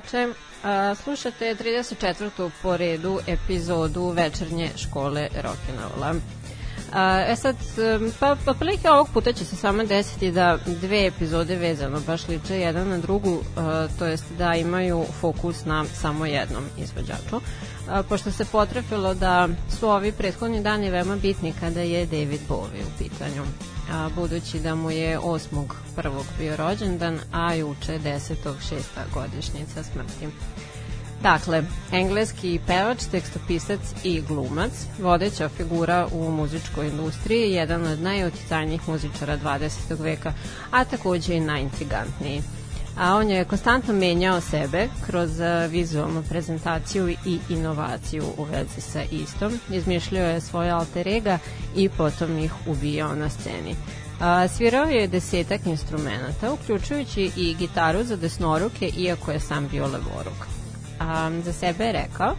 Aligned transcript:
veče. 0.00 0.28
A, 0.64 0.94
slušate 0.94 1.54
34. 1.54 2.50
po 2.62 2.76
redu 2.76 3.18
epizodu 3.26 4.08
večernje 4.08 4.70
škole 4.76 5.28
rock'n'rolla. 5.34 6.20
E 7.28 7.36
sad, 7.36 7.56
pa, 8.20 8.36
pa 8.44 8.54
prilike 8.54 8.90
ovog 8.90 9.08
puta 9.14 9.32
će 9.32 9.44
se 9.44 9.56
samo 9.56 9.84
desiti 9.84 10.30
da 10.30 10.58
dve 10.66 11.06
epizode 11.06 11.56
vezano 11.56 12.00
baš 12.06 12.28
liče 12.28 12.60
jedan 12.60 12.88
na 12.88 12.98
drugu, 12.98 13.38
a, 13.56 13.88
to 13.98 14.06
jest 14.06 14.24
da 14.38 14.54
imaju 14.54 15.04
fokus 15.20 15.64
na 15.64 15.84
samo 15.84 16.26
jednom 16.26 16.64
izvođaču. 16.78 17.40
A, 17.88 18.02
pošto 18.02 18.30
se 18.30 18.44
potrefilo 18.44 19.14
da 19.14 19.48
su 19.78 19.88
ovi 19.88 20.12
prethodni 20.12 20.62
dani 20.62 20.90
veoma 20.90 21.16
bitni 21.16 21.52
kada 21.60 21.80
je 21.80 22.06
David 22.06 22.40
Bowie 22.48 22.82
u 22.86 22.98
pitanju 22.98 23.42
a, 23.92 24.08
budući 24.16 24.60
da 24.60 24.74
mu 24.74 24.90
je 24.90 25.18
8. 25.18 25.64
prvog 25.96 26.24
bio 26.38 26.56
rođendan, 26.56 27.20
a 27.32 27.54
juče 27.54 27.98
10. 27.98 28.34
šesta 28.68 29.04
godišnjica 29.14 29.82
smrti. 29.82 30.28
Dakle, 31.22 31.64
engleski 31.92 32.60
pevač, 32.66 32.98
tekstopisac 33.10 33.80
i 34.04 34.20
glumac, 34.20 34.72
vodeća 34.98 35.48
figura 35.48 36.08
u 36.12 36.30
muzičkoj 36.30 36.88
industriji, 36.88 37.52
jedan 37.52 37.86
od 37.86 38.00
najoticajnijih 38.00 38.88
muzičara 38.88 39.38
20. 39.38 40.00
veka, 40.00 40.32
a 40.70 40.84
takođe 40.84 41.34
i 41.34 41.40
najintrigantniji 41.40 42.42
a 43.00 43.14
on 43.16 43.30
je 43.30 43.44
konstantno 43.44 43.94
menjao 43.94 44.40
sebe 44.40 44.88
kroz 45.06 45.40
eh, 45.40 45.68
vizualnu 45.68 46.22
prezentaciju 46.28 47.08
i 47.08 47.38
inovaciju 47.48 48.24
u 48.38 48.44
vezi 48.44 48.80
sa 48.80 49.02
istom. 49.10 49.60
Izmišljao 49.70 50.26
je 50.26 50.40
svoje 50.40 50.70
alter 50.70 51.08
ega 51.08 51.38
i 51.76 51.88
potom 51.88 52.38
ih 52.38 52.52
ubijao 52.66 53.14
na 53.14 53.30
sceni. 53.30 53.76
A, 54.20 54.48
svirao 54.48 54.84
je 54.84 55.08
desetak 55.08 55.66
instrumenta, 55.66 56.52
uključujući 56.52 57.30
i 57.36 57.54
gitaru 57.58 58.04
za 58.04 58.16
desnoruke, 58.16 58.90
iako 58.96 59.30
je 59.30 59.40
sam 59.40 59.68
bio 59.68 59.84
levoruk. 59.84 60.46
A, 60.98 61.30
za 61.44 61.52
sebe 61.52 61.84
je 61.84 61.92
rekao 61.92 62.34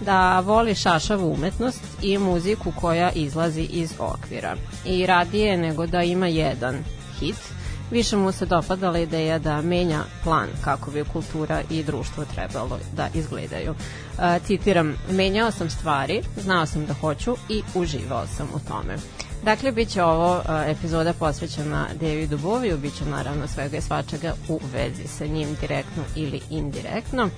da 0.00 0.40
voli 0.40 0.74
šašavu 0.74 1.32
umetnost 1.32 1.82
i 2.02 2.18
muziku 2.18 2.72
koja 2.80 3.10
izlazi 3.10 3.62
iz 3.62 3.92
okvira. 3.98 4.56
I 4.84 5.06
radije 5.06 5.56
nego 5.56 5.86
da 5.86 6.02
ima 6.02 6.26
jedan 6.26 6.84
hit– 7.20 7.36
Više 7.92 8.16
mu 8.16 8.32
se 8.32 8.46
dopadala 8.46 8.98
ideja 8.98 9.38
da 9.38 9.62
menja 9.62 10.04
plan 10.24 10.48
kako 10.64 10.90
bi 10.90 11.04
kultura 11.04 11.62
i 11.70 11.82
društvo 11.82 12.24
trebalo 12.24 12.78
da 12.96 13.08
izgledaju. 13.14 13.74
E, 14.18 14.38
citiram, 14.46 14.96
menjao 15.10 15.50
sam 15.50 15.70
stvari, 15.70 16.22
znao 16.42 16.66
sam 16.66 16.86
da 16.86 16.94
hoću 16.94 17.36
i 17.48 17.62
uživao 17.74 18.26
sam 18.26 18.48
u 18.54 18.68
tome. 18.68 18.96
Dakle, 19.44 19.72
bit 19.72 19.88
će 19.88 20.02
ovo 20.02 20.36
e, 20.36 20.70
epizoda 20.70 21.12
posvećena 21.12 21.86
Davidu 22.00 22.38
Boviju, 22.38 22.78
bit 22.78 22.98
će 22.98 23.04
naravno 23.04 23.48
svega 23.48 23.76
i 23.76 23.80
svačega 23.82 24.34
u 24.48 24.60
vezi 24.74 25.08
sa 25.08 25.26
njim 25.26 25.56
direktno 25.60 26.02
ili 26.16 26.40
indirektno. 26.50 27.28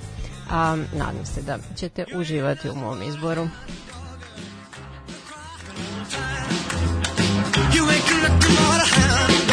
A, 0.50 0.76
nadam 0.76 1.26
se 1.34 1.42
da 1.42 1.58
ćete 1.76 2.04
uživati 2.16 2.70
u 2.70 2.74
mom 2.74 3.02
izboru. 3.02 3.48
You 7.74 7.88
ain't 7.88 8.10
looking 8.22 8.58
all 8.58 8.80
around 8.80 9.43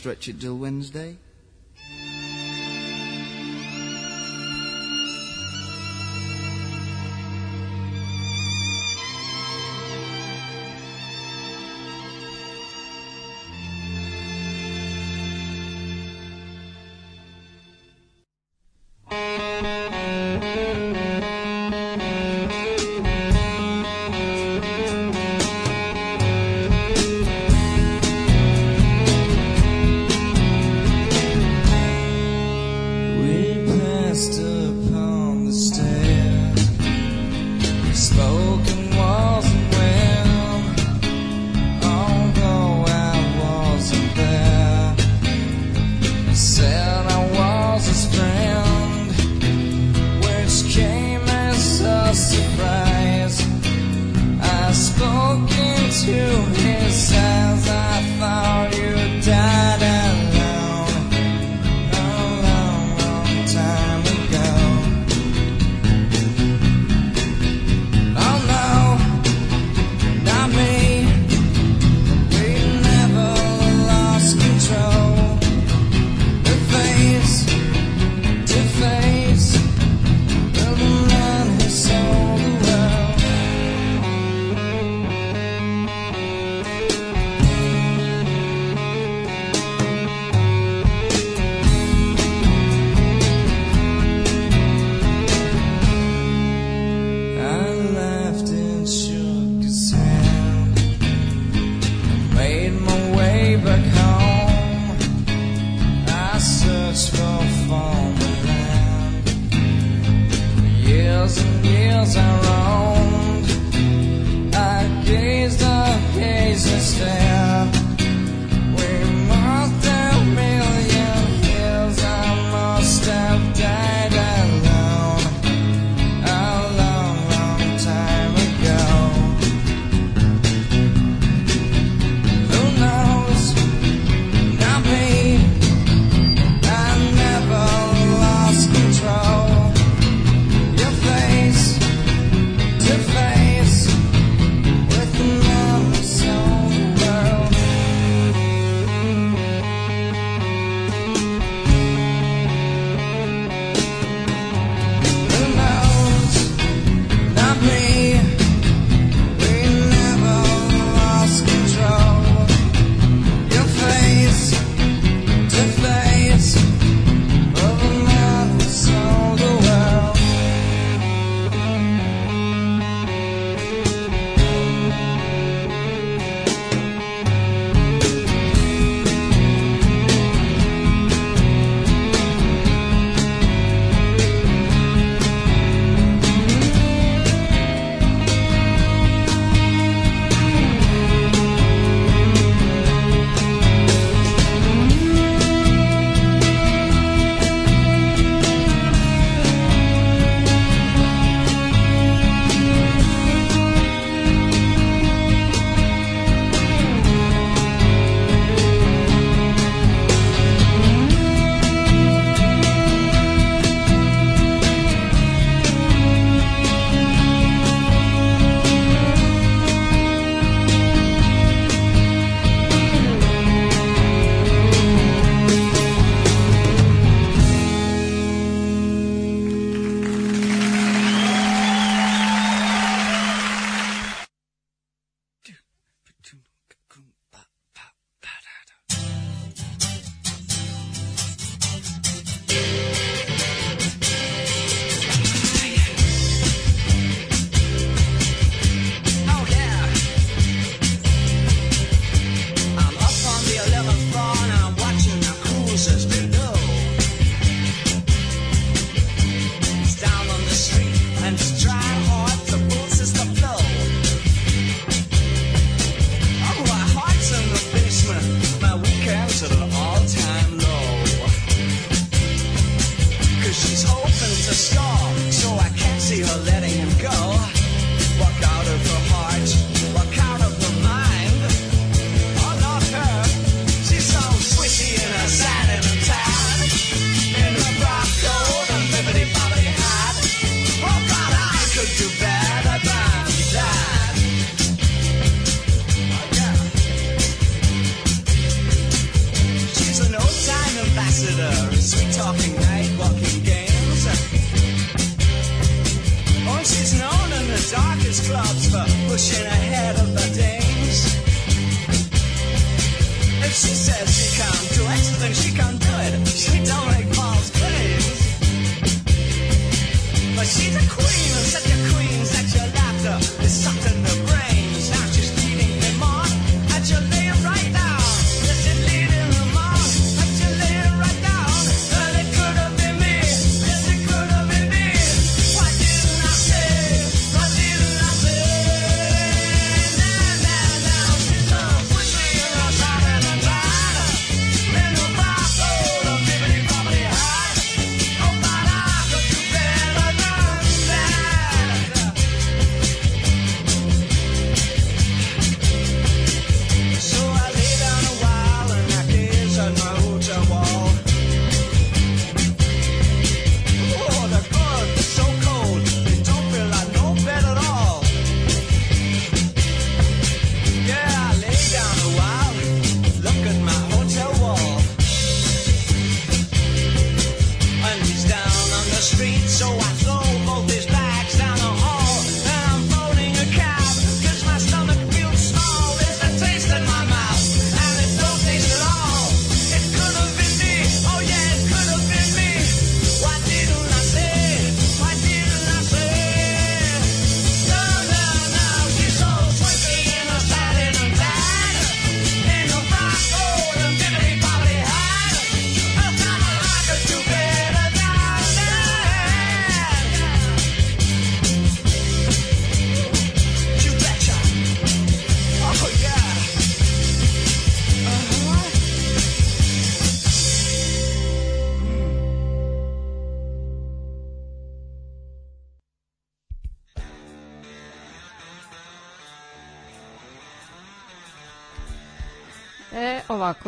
stretch 0.00 0.28
it 0.28 0.40
till 0.40 0.56
Wednesday. 0.56 1.14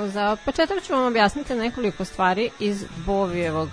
Ovako, 0.03 0.13
za 0.13 0.37
početak 0.45 0.83
ću 0.83 0.93
vam 0.93 1.07
objasniti 1.07 1.55
nekoliko 1.55 2.05
stvari 2.05 2.51
iz 2.61 2.85
Bovijevog, 3.07 3.69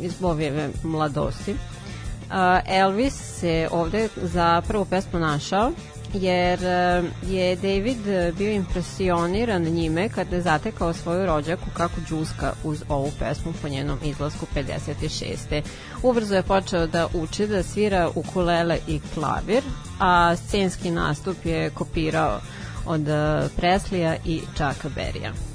iz 0.00 0.14
Bovijeve 0.20 0.70
mladosti. 0.82 1.54
A, 2.30 2.60
Elvis 2.66 3.14
se 3.14 3.68
ovde 3.70 4.08
za 4.16 4.62
prvu 4.68 4.84
pesmu 4.84 5.18
našao, 5.18 5.72
jer 6.14 6.64
e, 6.64 7.02
je 7.26 7.56
David 7.56 8.34
bio 8.38 8.52
impresioniran 8.52 9.62
njime 9.62 10.08
kada 10.08 10.36
je 10.36 10.42
zatekao 10.42 10.92
svoju 10.92 11.26
rođaku 11.26 11.66
kako 11.76 12.00
džuska 12.08 12.52
uz 12.64 12.82
ovu 12.88 13.10
pesmu 13.18 13.52
po 13.62 13.68
njenom 13.68 13.98
izlasku 14.04 14.46
56. 14.54 15.62
Ubrzo 16.02 16.34
je 16.34 16.42
počeo 16.42 16.86
da 16.86 17.08
uči 17.14 17.46
da 17.46 17.62
svira 17.62 18.10
ukulele 18.14 18.78
i 18.88 19.00
klavir, 19.14 19.62
a 20.00 20.36
scenski 20.36 20.90
nastup 20.90 21.36
je 21.44 21.70
kopirao 21.70 22.40
od 22.86 23.08
uh, 23.08 23.50
Preslija 23.56 24.16
i 24.24 24.40
Chucka 24.54 24.88
Berrya. 24.96 25.49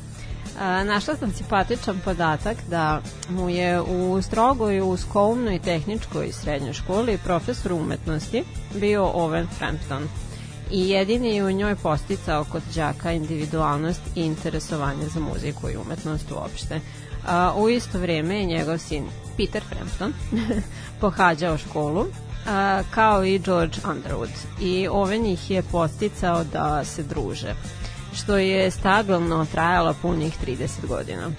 Našla 0.59 1.15
sam 1.15 1.33
simpatičan 1.33 1.99
podatak 2.05 2.57
da 2.69 3.01
mu 3.29 3.49
je 3.49 3.81
u 3.81 4.21
strogoj, 4.21 4.81
u 4.81 4.97
skovnoj 4.97 5.59
tehničkoj 5.59 6.31
srednjoj 6.31 6.73
školi 6.73 7.17
profesor 7.17 7.73
umetnosti 7.73 8.43
bio 8.73 9.03
Owen 9.03 9.47
Frampton 9.57 10.07
i 10.71 10.89
jedini 10.89 11.35
je 11.35 11.45
u 11.45 11.51
njoj 11.51 11.75
posticao 11.75 12.43
kod 12.43 12.63
đaka 12.75 13.11
individualnost 13.11 14.01
i 14.15 14.21
interesovanje 14.21 15.07
za 15.07 15.19
muziku 15.19 15.69
i 15.69 15.77
umetnost 15.77 16.31
uopšte. 16.31 16.79
A, 17.27 17.53
u 17.57 17.69
isto 17.69 17.99
vreme 17.99 18.35
je 18.35 18.45
njegov 18.45 18.77
sin 18.77 19.05
Peter 19.37 19.63
Frampton 19.69 20.13
pohađao 21.01 21.57
školu 21.57 22.05
a, 22.47 22.81
kao 22.91 23.25
i 23.25 23.39
George 23.39 23.77
Underwood 23.83 24.61
i 24.61 24.87
ove 24.87 25.17
njih 25.17 25.51
je 25.51 25.63
posticao 25.63 26.43
da 26.43 26.85
se 26.85 27.03
druže 27.03 27.55
što 28.15 28.37
je 28.37 28.71
stabilno 28.71 29.45
trajalo 29.51 29.95
punih 30.01 30.33
30 30.47 30.87
godina. 30.87 31.31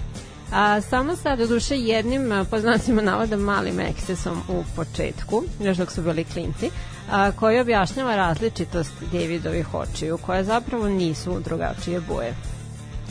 A, 0.51 0.81
samo 0.81 1.15
sa 1.15 1.35
doduše 1.35 1.77
jednim 1.77 2.31
a, 2.31 2.45
po 2.51 2.59
znacima 2.59 3.01
navoda 3.01 3.37
malim 3.37 3.79
ekscesom 3.79 4.41
u 4.49 4.63
početku, 4.75 5.43
još 5.59 5.77
dok 5.77 5.91
su 5.91 6.01
bili 6.01 6.23
klinci, 6.23 6.69
a, 7.11 7.31
koji 7.31 7.59
objašnjava 7.59 8.15
različitost 8.15 8.91
Davidovih 9.11 9.73
očiju, 9.73 10.17
koje 10.17 10.43
zapravo 10.43 10.87
nisu 10.87 11.39
drugačije 11.39 12.01
boje. 12.01 12.35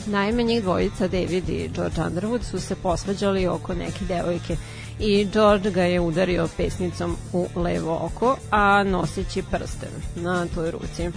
Naime, 0.05 0.43
njih 0.43 0.63
dvojica, 0.63 1.07
David 1.07 1.49
i 1.49 1.69
George 1.75 2.01
Underwood, 2.01 2.43
su 2.43 2.59
se 2.59 2.75
posvađali 2.75 3.47
oko 3.47 3.73
neke 3.73 4.05
devojke 4.05 4.57
i 4.99 5.25
George 5.25 5.71
ga 5.71 5.83
je 5.83 5.99
udario 5.99 6.47
pesnicom 6.57 7.17
u 7.33 7.47
levo 7.55 7.99
oko, 8.03 8.37
a 8.51 8.83
noseći 8.83 9.43
prsten 9.51 9.89
na 10.15 10.45
toj 10.55 10.71
ruci. 10.71 11.11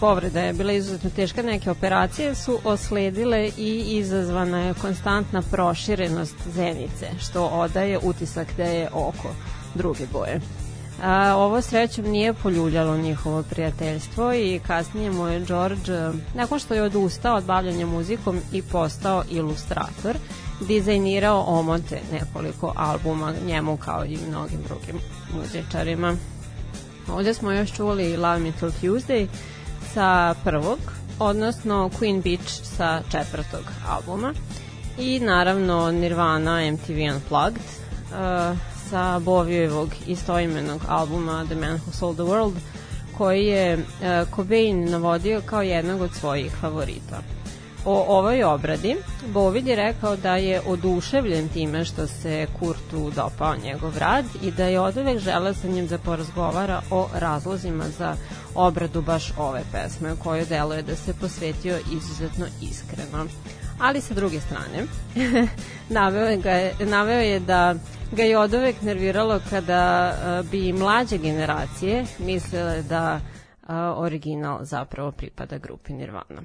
Povreda 0.00 0.40
je 0.40 0.52
bila 0.52 0.72
izuzetno 0.72 1.10
teška, 1.10 1.42
neke 1.42 1.70
operacije 1.70 2.34
su 2.34 2.58
osledile 2.64 3.50
i 3.58 3.84
izazvana 3.88 4.58
je 4.58 4.74
konstantna 4.74 5.42
proširenost 5.42 6.36
zenice, 6.54 7.06
što 7.20 7.46
odaje 7.46 7.98
utisak 8.02 8.48
da 8.56 8.62
je 8.62 8.88
oko 8.92 9.28
druge 9.74 10.06
boje. 10.12 10.40
A, 11.02 11.34
ovo 11.36 11.62
srećom 11.62 12.04
nije 12.04 12.34
poljuljalo 12.34 12.96
njihovo 12.96 13.42
prijateljstvo 13.42 14.34
i 14.34 14.60
kasnije 14.66 15.10
mu 15.10 15.28
je 15.28 15.40
George, 15.40 16.18
nakon 16.34 16.58
što 16.58 16.74
je 16.74 16.82
odustao 16.82 17.36
od 17.36 17.44
bavljanja 17.44 17.86
muzikom 17.86 18.40
i 18.52 18.62
postao 18.62 19.24
ilustrator, 19.30 20.16
dizajnirao 20.60 21.44
omote 21.46 22.00
nekoliko 22.12 22.72
albuma 22.76 23.32
njemu 23.46 23.76
kao 23.76 24.04
i 24.04 24.18
mnogim 24.28 24.58
drugim 24.68 25.00
muzičarima. 25.34 26.16
Ovde 27.12 27.34
smo 27.34 27.52
još 27.52 27.72
čuli 27.72 28.16
Love 28.16 28.38
Me 28.38 28.52
Till 28.52 28.70
Tuesday 28.82 29.26
sa 29.94 30.34
prvog, 30.44 30.78
odnosno 31.18 31.90
Queen 32.00 32.22
Beach 32.22 32.50
sa 32.76 33.02
četvrtog 33.10 33.64
albuma 33.88 34.34
i 34.98 35.20
naravno 35.20 35.92
Nirvana 35.92 36.70
MTV 36.72 37.14
Unplugged 37.14 37.62
uh, 37.62 38.58
sa 38.90 39.18
Bovijevog 39.18 39.88
istoimenog 40.06 40.80
albuma 40.88 41.44
The 41.44 41.54
Man 41.54 41.78
Who 41.78 41.92
Sold 41.92 42.16
the 42.16 42.24
World 42.24 42.52
koji 43.18 43.46
je 43.46 43.74
uh, 43.74 44.28
Cobain 44.36 44.90
navodio 44.90 45.42
kao 45.46 45.62
jednog 45.62 46.00
od 46.00 46.10
svojih 46.14 46.52
favorita. 46.60 47.22
O 47.86 48.04
ovoj 48.18 48.44
obradi 48.44 48.96
Bovid 49.26 49.66
je 49.66 49.76
rekao 49.76 50.16
da 50.16 50.36
je 50.36 50.60
oduševljen 50.66 51.48
time 51.48 51.84
što 51.84 52.06
se 52.06 52.46
Kurtu 52.58 53.10
dopao 53.16 53.56
njegov 53.56 53.98
rad 53.98 54.24
i 54.42 54.50
da 54.50 54.64
je 54.64 54.80
od 54.80 54.96
uvek 54.96 55.18
želeo 55.18 55.54
sa 55.54 55.68
njim 55.68 55.86
da 55.86 55.98
porazgovara 55.98 56.82
o 56.90 57.08
razlozima 57.14 57.84
za 57.98 58.16
obradu 58.54 59.02
baš 59.02 59.32
ove 59.38 59.62
pesme 59.72 60.12
u 60.12 60.16
kojoj 60.16 60.44
deluje 60.44 60.82
da 60.82 60.96
se 60.96 61.14
posvetio 61.14 61.78
izuzetno 61.92 62.46
iskreno. 62.62 63.26
Ali 63.80 64.00
sa 64.00 64.14
druge 64.14 64.40
strane, 64.40 64.86
naveo, 65.98 66.36
ga 66.36 66.50
je, 66.50 66.74
naveo 66.80 67.20
je 67.20 67.40
da 67.40 67.74
ga 68.12 68.22
je 68.22 68.38
od 68.38 68.54
uvek 68.54 68.82
nerviralo 68.82 69.40
kada 69.50 70.12
uh, 70.12 70.50
bi 70.50 70.72
mlađe 70.72 71.18
generacije 71.18 72.04
mislile 72.18 72.82
da 72.82 73.20
uh, 73.62 73.68
original 73.96 74.58
zapravo 74.62 75.12
pripada 75.12 75.58
grupi 75.58 75.92
Nirvana. 75.92 76.42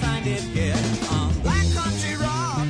find 0.00 0.26
it 0.26 0.44
good 0.54 0.84
on 1.10 1.28
Black 1.42 1.66
Country 1.78 2.14
Rock. 2.16 2.68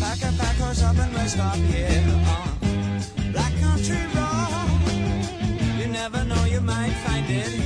Pack 0.00 0.20
a 0.28 0.32
packers 0.40 0.82
up 0.82 0.96
and 0.98 1.12
let's 1.14 1.32
stop 1.32 1.56
here 1.56 2.04
on 2.36 2.48
Black 3.32 3.54
Country 3.60 4.02
Rock. 4.14 4.80
You 5.78 5.86
never 5.88 6.24
know, 6.24 6.44
you 6.44 6.60
might 6.60 6.94
find 7.04 7.26
it 7.28 7.65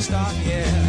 stop, 0.00 0.34
yeah. 0.44 0.83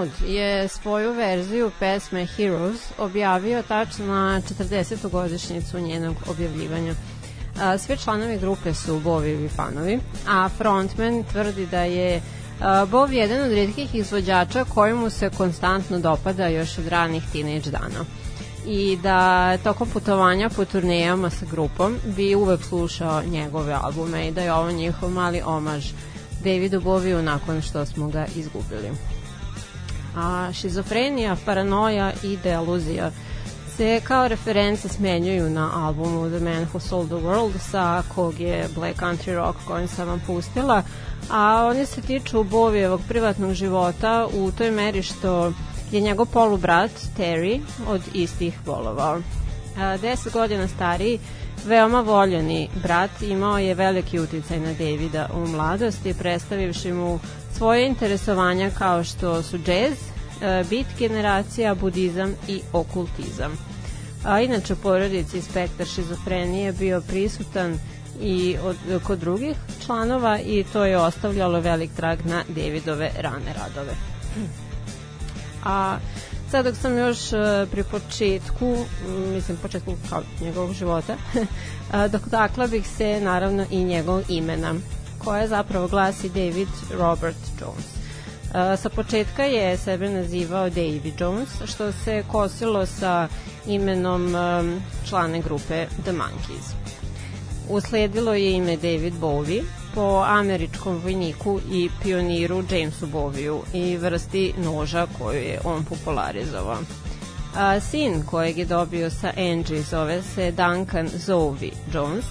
Mode 0.00 0.32
je 0.32 0.68
svoju 0.68 1.12
verziju 1.12 1.70
pesme 1.78 2.26
Heroes 2.26 2.80
objavio 2.98 3.62
tačno 3.62 4.06
na 4.06 4.40
40. 4.40 5.10
godišnjicu 5.10 5.80
njenog 5.80 6.16
objavljivanja. 6.28 6.94
A, 7.60 7.78
svi 7.78 7.96
članovi 7.96 8.38
grupe 8.38 8.74
su 8.74 9.00
Bovijevi 9.00 9.48
fanovi, 9.48 9.98
a 10.28 10.48
frontman 10.48 11.24
tvrdi 11.32 11.66
da 11.66 11.82
je 11.82 12.22
Bov 12.90 13.12
jedan 13.12 13.40
od 13.40 13.52
redkih 13.52 13.94
izvođača 13.94 14.64
kojemu 14.64 15.10
se 15.10 15.30
konstantno 15.30 15.98
dopada 15.98 16.46
još 16.46 16.78
od 16.78 16.88
ranih 16.88 17.22
teenage 17.32 17.70
dana 17.70 18.04
i 18.66 18.98
da 19.02 19.56
tokom 19.58 19.88
putovanja 19.88 20.48
po 20.48 20.64
turnejama 20.64 21.30
sa 21.30 21.46
grupom 21.50 21.96
bi 22.16 22.34
uvek 22.34 22.62
slušao 22.62 23.22
njegove 23.22 23.72
albume 23.72 24.28
i 24.28 24.32
da 24.32 24.40
je 24.40 24.52
ovo 24.52 24.72
njihov 24.72 25.10
mali 25.10 25.42
omaž 25.44 25.86
Davidu 26.44 26.80
Boviju 26.80 27.22
nakon 27.22 27.62
što 27.62 27.86
smo 27.86 28.08
ga 28.08 28.26
izgubili. 28.36 28.90
A 30.20 30.52
šizofrenija, 30.52 31.36
paranoja 31.44 32.12
i 32.22 32.36
deluzija 32.36 33.10
se 33.80 34.00
kao 34.04 34.28
reference 34.28 34.88
smenjuju 34.88 35.50
na 35.50 35.70
albumu 35.74 36.28
The 36.28 36.44
Man 36.44 36.66
Who 36.72 36.80
Sold 36.80 37.06
the 37.06 37.16
World 37.16 37.58
sa 37.70 38.02
kog 38.14 38.40
je 38.40 38.68
Black 38.74 39.00
Country 39.00 39.34
Rock 39.34 39.58
kojim 39.66 39.88
sam 39.88 40.08
vam 40.08 40.22
pustila, 40.26 40.82
a 41.30 41.66
oni 41.70 41.86
se 41.86 42.00
tiču 42.00 42.44
Bovijevog 42.44 43.00
privatnog 43.08 43.52
života 43.52 44.28
u 44.34 44.52
toj 44.52 44.70
meri 44.70 45.02
što 45.02 45.52
je 45.92 46.00
njegov 46.00 46.26
polubrat 46.26 46.90
Terry 47.18 47.60
od 47.88 48.00
istih 48.14 48.58
bolovao. 48.66 49.20
A, 49.78 49.96
Deset 49.96 50.32
godina 50.32 50.68
stariji, 50.68 51.18
veoma 51.66 52.00
voljeni 52.00 52.68
brat 52.82 53.22
imao 53.22 53.58
je 53.58 53.74
veliki 53.74 54.18
uticaj 54.18 54.60
na 54.60 54.72
Davida 54.72 55.28
u 55.34 55.48
mladosti, 55.48 56.14
predstavivši 56.14 56.92
mu 56.92 57.18
svoje 57.60 57.86
interesovanja 57.86 58.70
kao 58.78 59.04
što 59.04 59.42
su 59.42 59.58
džez, 59.58 59.98
e, 60.42 60.64
bit 60.70 60.86
generacija, 60.98 61.74
budizam 61.74 62.34
i 62.48 62.60
okultizam. 62.72 63.52
A 64.24 64.40
inače 64.40 64.72
u 64.72 64.76
porodici 64.76 65.42
spektar 65.42 65.86
šizofrenije 65.86 66.72
bio 66.72 67.00
prisutan 67.00 67.78
i 68.20 68.56
od, 68.62 68.76
kod 69.02 69.18
drugih 69.18 69.56
članova 69.86 70.38
i 70.38 70.64
to 70.72 70.84
je 70.84 70.98
ostavljalo 70.98 71.60
velik 71.60 71.90
trag 71.96 72.18
na 72.24 72.42
Davidove 72.48 73.10
rane 73.18 73.52
radove. 73.58 73.92
A 75.64 75.98
sad 76.50 76.64
dok 76.64 76.76
sam 76.76 76.98
još 76.98 77.32
e, 77.32 77.66
pri 77.70 77.84
početku, 77.84 78.76
mislim 79.34 79.56
početku 79.62 79.94
kao 80.08 80.22
njegovog 80.40 80.72
života, 80.72 81.16
a, 81.92 82.08
dotakla 82.08 82.66
bih 82.66 82.88
se 82.96 83.20
naravno 83.20 83.66
i 83.70 83.84
njegovog 83.84 84.24
imena, 84.28 84.74
koje 85.24 85.48
zapravo 85.48 85.88
glasi 85.88 86.28
David 86.28 86.68
Robert 86.98 87.36
Jones. 87.60 87.84
A, 88.54 88.76
sa 88.76 88.88
početka 88.88 89.44
je 89.44 89.76
sebe 89.76 90.08
nazivao 90.08 90.70
Davy 90.70 91.12
Jones, 91.18 91.48
što 91.64 91.92
se 91.92 92.24
kosilo 92.28 92.86
sa 92.86 93.28
imenom 93.66 94.34
um, 94.34 94.82
člane 95.08 95.40
grupe 95.40 95.86
The 96.02 96.12
Monkees. 96.12 96.66
Usledilo 97.68 98.34
je 98.34 98.52
ime 98.52 98.76
David 98.76 99.14
Bowie 99.20 99.62
po 99.94 100.24
američkom 100.26 101.00
vojniku 101.02 101.60
i 101.72 101.90
pioniru 102.02 102.62
Jamesu 102.70 103.06
Boviju 103.06 103.60
i 103.72 103.96
vrsti 103.96 104.54
noža 104.58 105.06
koju 105.18 105.42
je 105.42 105.60
on 105.64 105.84
popularizovao. 105.84 106.78
A, 107.56 107.80
sin 107.80 108.22
kojeg 108.26 108.58
je 108.58 108.64
dobio 108.64 109.10
sa 109.10 109.32
Angie 109.36 109.82
zove 109.82 110.22
se 110.22 110.52
Duncan 110.52 111.08
Zoe 111.08 111.70
Jones 111.92 112.24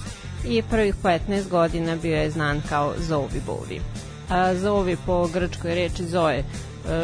i 0.44 0.62
prvih 0.62 0.94
15 1.02 1.48
godina 1.48 1.96
bio 1.96 2.16
je 2.16 2.30
znan 2.30 2.62
kao 2.68 2.94
Zoe 2.98 3.40
Bowie. 3.46 3.80
A, 4.28 4.54
Zoe 4.54 4.96
po 5.06 5.28
grčkoj 5.28 5.74
reči 5.74 6.04
Zoe, 6.04 6.38
e, 6.38 6.44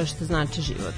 što 0.07 0.25
znači 0.25 0.63
život. 0.63 0.95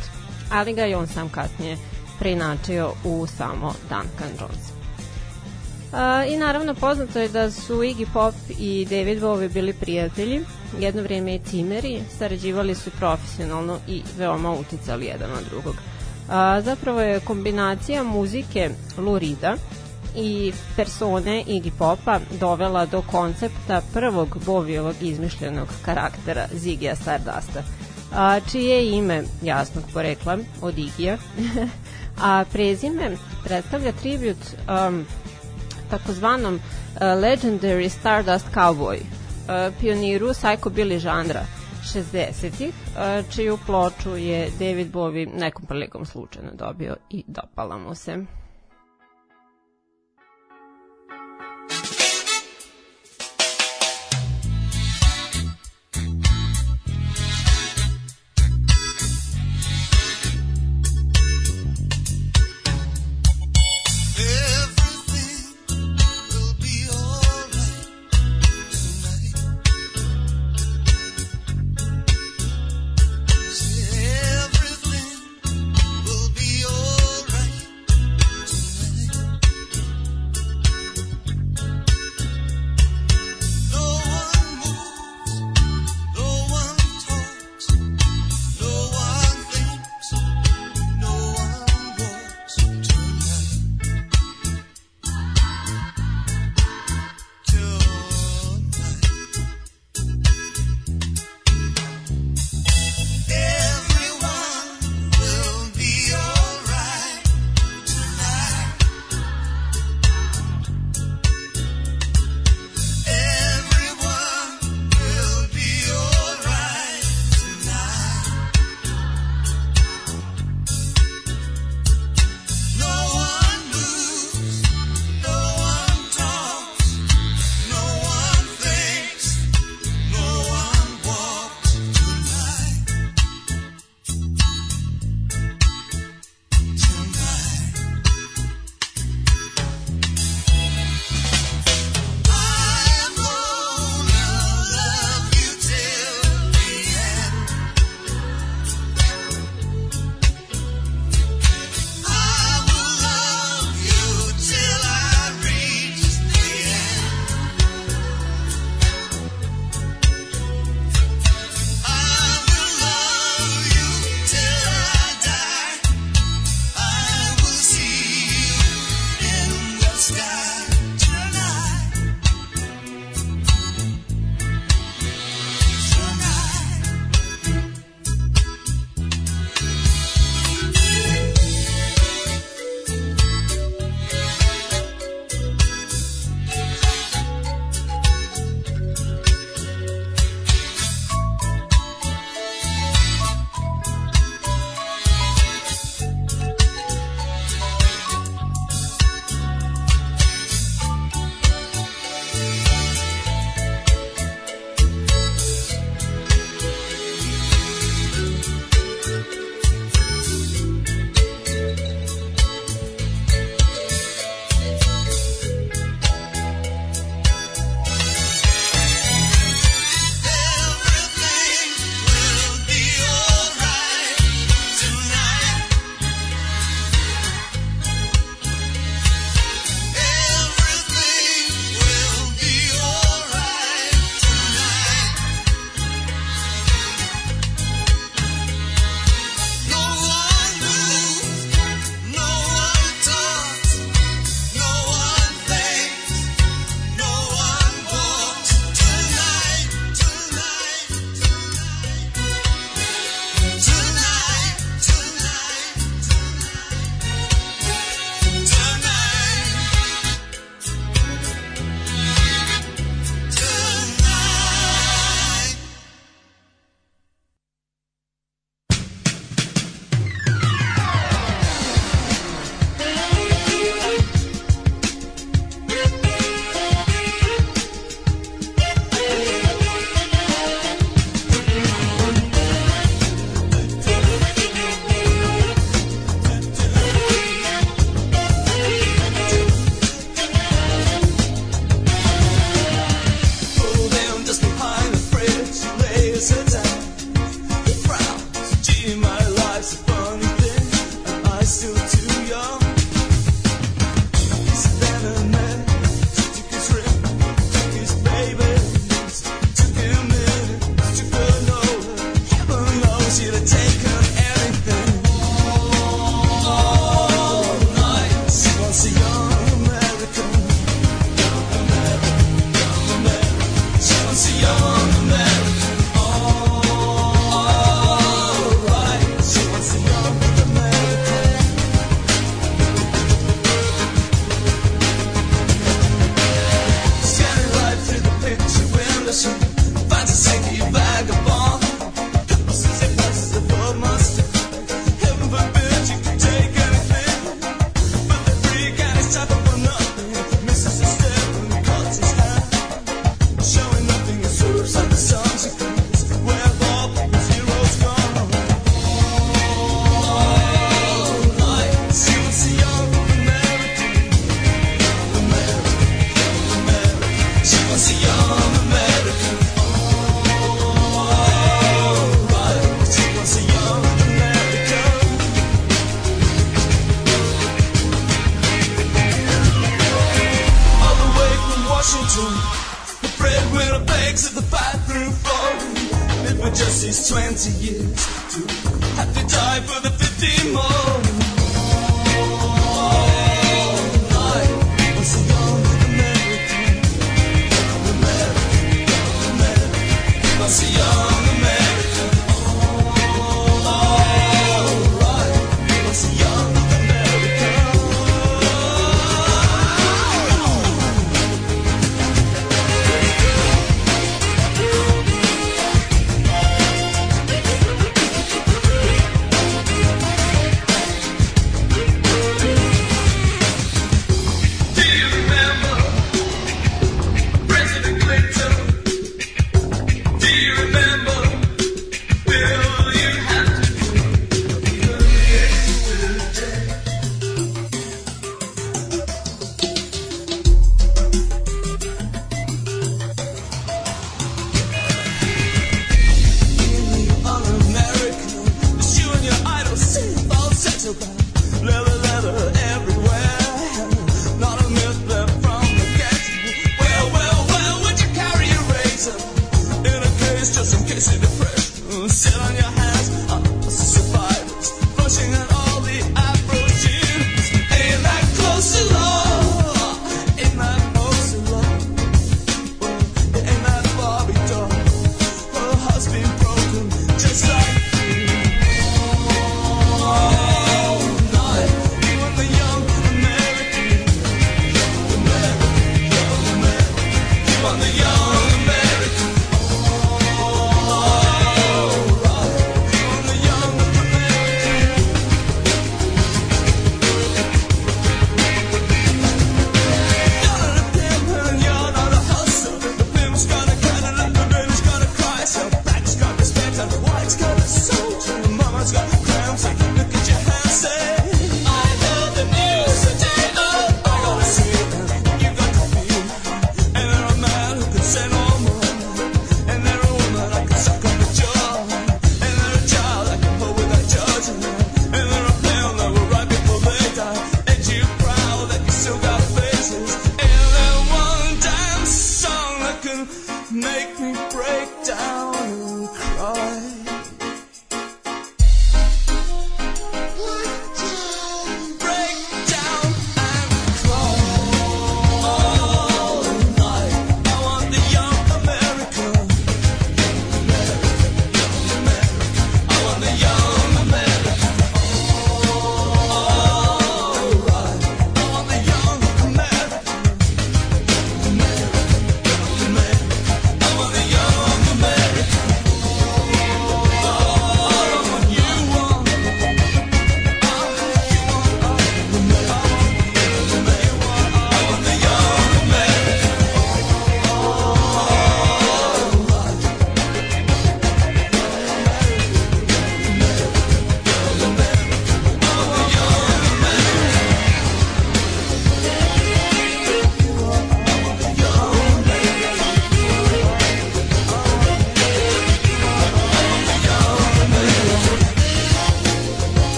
Ali 0.50 0.74
ga 0.74 0.82
je 0.82 0.96
on 0.96 1.06
sam 1.06 1.28
kasnije 1.28 1.76
preinačio 2.18 2.92
u 3.04 3.26
samo 3.26 3.74
Duncan 3.88 4.30
Jones. 4.40 4.78
A, 5.92 6.24
I 6.24 6.36
naravno 6.36 6.74
poznato 6.74 7.18
je 7.18 7.28
da 7.28 7.50
su 7.50 7.74
Iggy 7.74 8.06
Pop 8.12 8.34
i 8.58 8.86
David 8.90 9.22
Bowie 9.22 9.52
bili 9.52 9.72
prijatelji, 9.72 10.40
jedno 10.80 11.02
vrijeme 11.02 11.34
i 11.34 11.40
cimeri, 11.50 12.00
sarađivali 12.18 12.74
su 12.74 12.90
profesionalno 12.90 13.78
i 13.88 14.02
veoma 14.18 14.52
uticali 14.52 15.06
jedan 15.06 15.30
od 15.32 15.44
drugog. 15.50 15.74
A, 16.28 16.60
zapravo 16.60 17.00
je 17.00 17.20
kombinacija 17.20 18.02
muzike 18.02 18.70
Lou 18.98 19.18
Reeda 19.18 19.56
i 20.18 20.52
persone 20.76 21.44
Iggy 21.46 21.70
Popa 21.78 22.20
dovela 22.40 22.86
do 22.86 23.02
koncepta 23.02 23.82
prvog 23.92 24.38
Bovijevog 24.46 24.94
izmišljenog 25.00 25.68
karaktera 25.84 26.46
Zigija 26.52 26.96
Stardusta, 26.96 27.62
a, 28.14 28.40
čije 28.50 28.76
je 28.76 28.98
ime 28.98 29.22
jasnog 29.42 29.84
porekla 29.94 30.38
od 30.62 30.78
Igija, 30.78 31.16
a 32.22 32.44
prezime 32.52 33.16
predstavlja 33.44 33.92
tribut 33.92 34.36
um, 34.88 35.06
takozvanom 35.90 36.54
uh, 36.54 37.00
Legendary 37.00 37.88
Stardust 37.88 38.46
Cowboy, 38.54 38.96
uh, 38.96 39.74
pioniru 39.80 40.28
psychobilly 40.28 40.98
žanra 40.98 41.44
60-ih, 41.82 42.68
uh, 42.68 43.30
čiju 43.30 43.58
ploču 43.66 44.16
je 44.16 44.50
David 44.58 44.92
Bowie 44.92 45.28
nekom 45.34 45.66
prilikom 45.66 46.06
slučajno 46.06 46.50
dobio 46.54 46.96
i 47.10 47.24
dopala 47.26 47.78
mu 47.78 47.94
se. 47.94 48.16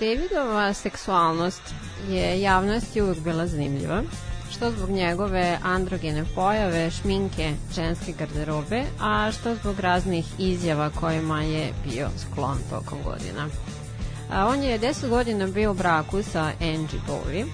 Davidova 0.00 0.74
seksualnost 0.74 1.62
je 2.08 2.40
javnosti 2.40 3.02
uvek 3.02 3.18
bila 3.18 3.46
zanimljiva, 3.46 4.02
što 4.50 4.70
zbog 4.70 4.90
njegove 4.90 5.58
androgene 5.62 6.24
pojave, 6.34 6.90
šminke, 6.90 7.52
ženske 7.74 8.12
garderobe, 8.12 8.82
a 9.00 9.32
što 9.32 9.54
zbog 9.54 9.80
raznih 9.80 10.26
izjava 10.38 10.90
kojima 10.90 11.42
je 11.42 11.72
bio 11.84 12.08
sklon 12.18 12.58
tokom 12.70 12.98
godina. 13.04 13.48
A, 14.30 14.46
on 14.46 14.62
je 14.62 14.80
10 14.80 15.08
godina 15.08 15.46
bio 15.46 15.70
u 15.70 15.74
braku 15.74 16.22
sa 16.22 16.52
Angie 16.60 17.00
Bowie, 17.08 17.46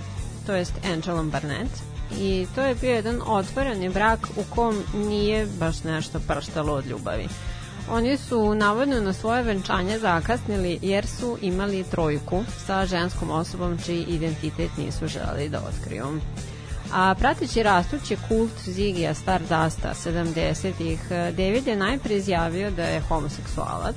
to 0.47 0.53
jest 0.53 0.73
Angelom 0.93 1.31
Barnett, 1.31 1.71
i 2.19 2.47
to 2.55 2.61
je 2.61 2.75
bio 2.75 2.95
jedan 2.95 3.21
otvoreni 3.27 3.89
brak 3.89 4.29
u 4.37 4.55
kom 4.55 4.83
nije 4.95 5.47
baš 5.47 5.85
nešto 5.85 6.21
prštalo 6.29 6.73
od 6.73 6.87
ljubavi. 6.87 7.29
Oni 7.91 8.17
su 8.17 8.55
navodno 8.55 9.01
na 9.01 9.13
svoje 9.13 9.43
venčanje 9.43 9.99
zakasnili 9.99 10.79
jer 10.83 11.07
su 11.07 11.39
imali 11.43 11.85
trojku 11.91 12.45
sa 12.67 12.87
ženskom 12.87 13.31
osobom 13.31 13.79
čiji 13.85 14.05
identitet 14.09 14.71
nisu 14.77 15.07
želeli 15.07 15.49
da 15.49 15.61
otkriju. 15.69 16.21
A 16.93 17.15
prateći 17.19 17.63
rastući 17.63 18.17
kult 18.29 18.53
Zigija 18.65 19.15
Stardusta 19.15 19.95
70-ih, 19.95 21.01
David 21.11 21.67
je 21.67 21.77
najpre 21.77 22.17
izjavio 22.17 22.71
da 22.71 22.83
je 22.83 23.01
homoseksualac, 23.01 23.97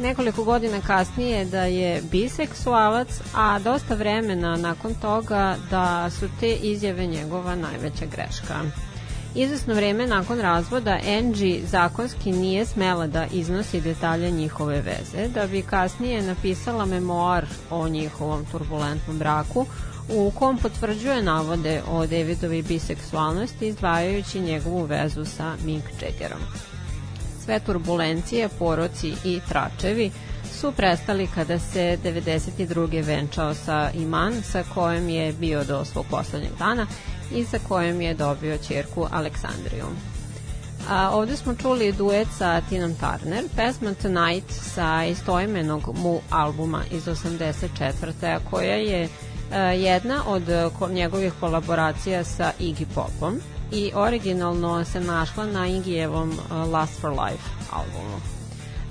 nekoliko 0.00 0.44
godina 0.44 0.80
kasnije 0.80 1.44
da 1.44 1.62
je 1.62 2.02
biseksualac, 2.10 3.08
a 3.34 3.58
dosta 3.58 3.94
vremena 3.94 4.56
nakon 4.56 4.94
toga 4.94 5.56
da 5.70 6.10
su 6.10 6.28
te 6.40 6.54
izjave 6.54 7.06
njegova 7.06 7.54
najveća 7.54 8.06
greška. 8.06 8.85
Izvesno 9.38 9.74
vreme 9.74 10.06
nakon 10.06 10.40
razvoda 10.40 10.98
Angie 11.18 11.60
zakonski 11.66 12.32
nije 12.32 12.66
smela 12.66 13.06
da 13.06 13.26
iznosi 13.32 13.80
detalje 13.80 14.30
njihove 14.30 14.80
veze, 14.80 15.28
da 15.28 15.46
bi 15.46 15.62
kasnije 15.62 16.22
napisala 16.22 16.84
memoar 16.84 17.46
o 17.70 17.88
njihovom 17.88 18.44
turbulentnom 18.44 19.18
braku, 19.18 19.66
u 20.08 20.32
kom 20.34 20.58
potvrđuje 20.58 21.22
navode 21.22 21.82
o 21.88 22.06
Davidovi 22.06 22.62
biseksualnosti 22.62 23.68
izdvajajući 23.68 24.40
njegovu 24.40 24.84
vezu 24.84 25.24
sa 25.24 25.54
Mick 25.64 25.86
Jaggerom. 26.02 26.40
Sve 27.44 27.60
turbulencije, 27.60 28.48
poroci 28.48 29.14
i 29.24 29.40
tračevi 29.48 30.10
su 30.60 30.72
prestali 30.72 31.28
kada 31.34 31.58
se 31.58 31.98
92. 32.04 33.04
venčao 33.04 33.54
sa 33.54 33.90
Iman 33.94 34.42
sa 34.42 34.64
kojom 34.74 35.08
je 35.08 35.32
bio 35.32 35.64
do 35.64 35.84
svog 35.84 36.06
poslednjeg 36.10 36.52
dana 36.58 36.86
i 37.32 37.44
sa 37.44 37.58
kojom 37.68 38.00
je 38.00 38.14
dobio 38.14 38.58
čerku 38.58 39.06
Aleksandriju. 39.12 39.86
A, 40.88 41.10
ovde 41.12 41.36
smo 41.36 41.54
čuli 41.54 41.92
duet 41.92 42.28
sa 42.38 42.60
Tinom 42.60 42.94
Turner, 42.94 43.44
pesma 43.56 43.94
Tonight 43.94 44.50
sa 44.50 45.04
istoimenog 45.04 45.96
mu 45.96 46.20
albuma 46.30 46.82
iz 46.90 47.06
84. 47.06 48.38
koja 48.50 48.74
je 48.74 49.08
a, 49.52 49.58
jedna 49.58 50.22
od 50.26 50.42
ko, 50.78 50.88
njegovih 50.88 51.32
kolaboracija 51.40 52.24
sa 52.24 52.52
Iggy 52.60 52.86
Popom 52.94 53.40
i 53.72 53.90
originalno 53.94 54.84
se 54.84 55.00
našla 55.00 55.46
na 55.46 55.66
Iggyjevom 55.66 56.32
a, 56.50 56.64
Last 56.64 57.00
for 57.00 57.10
Life 57.10 57.50
albumu. 57.72 58.35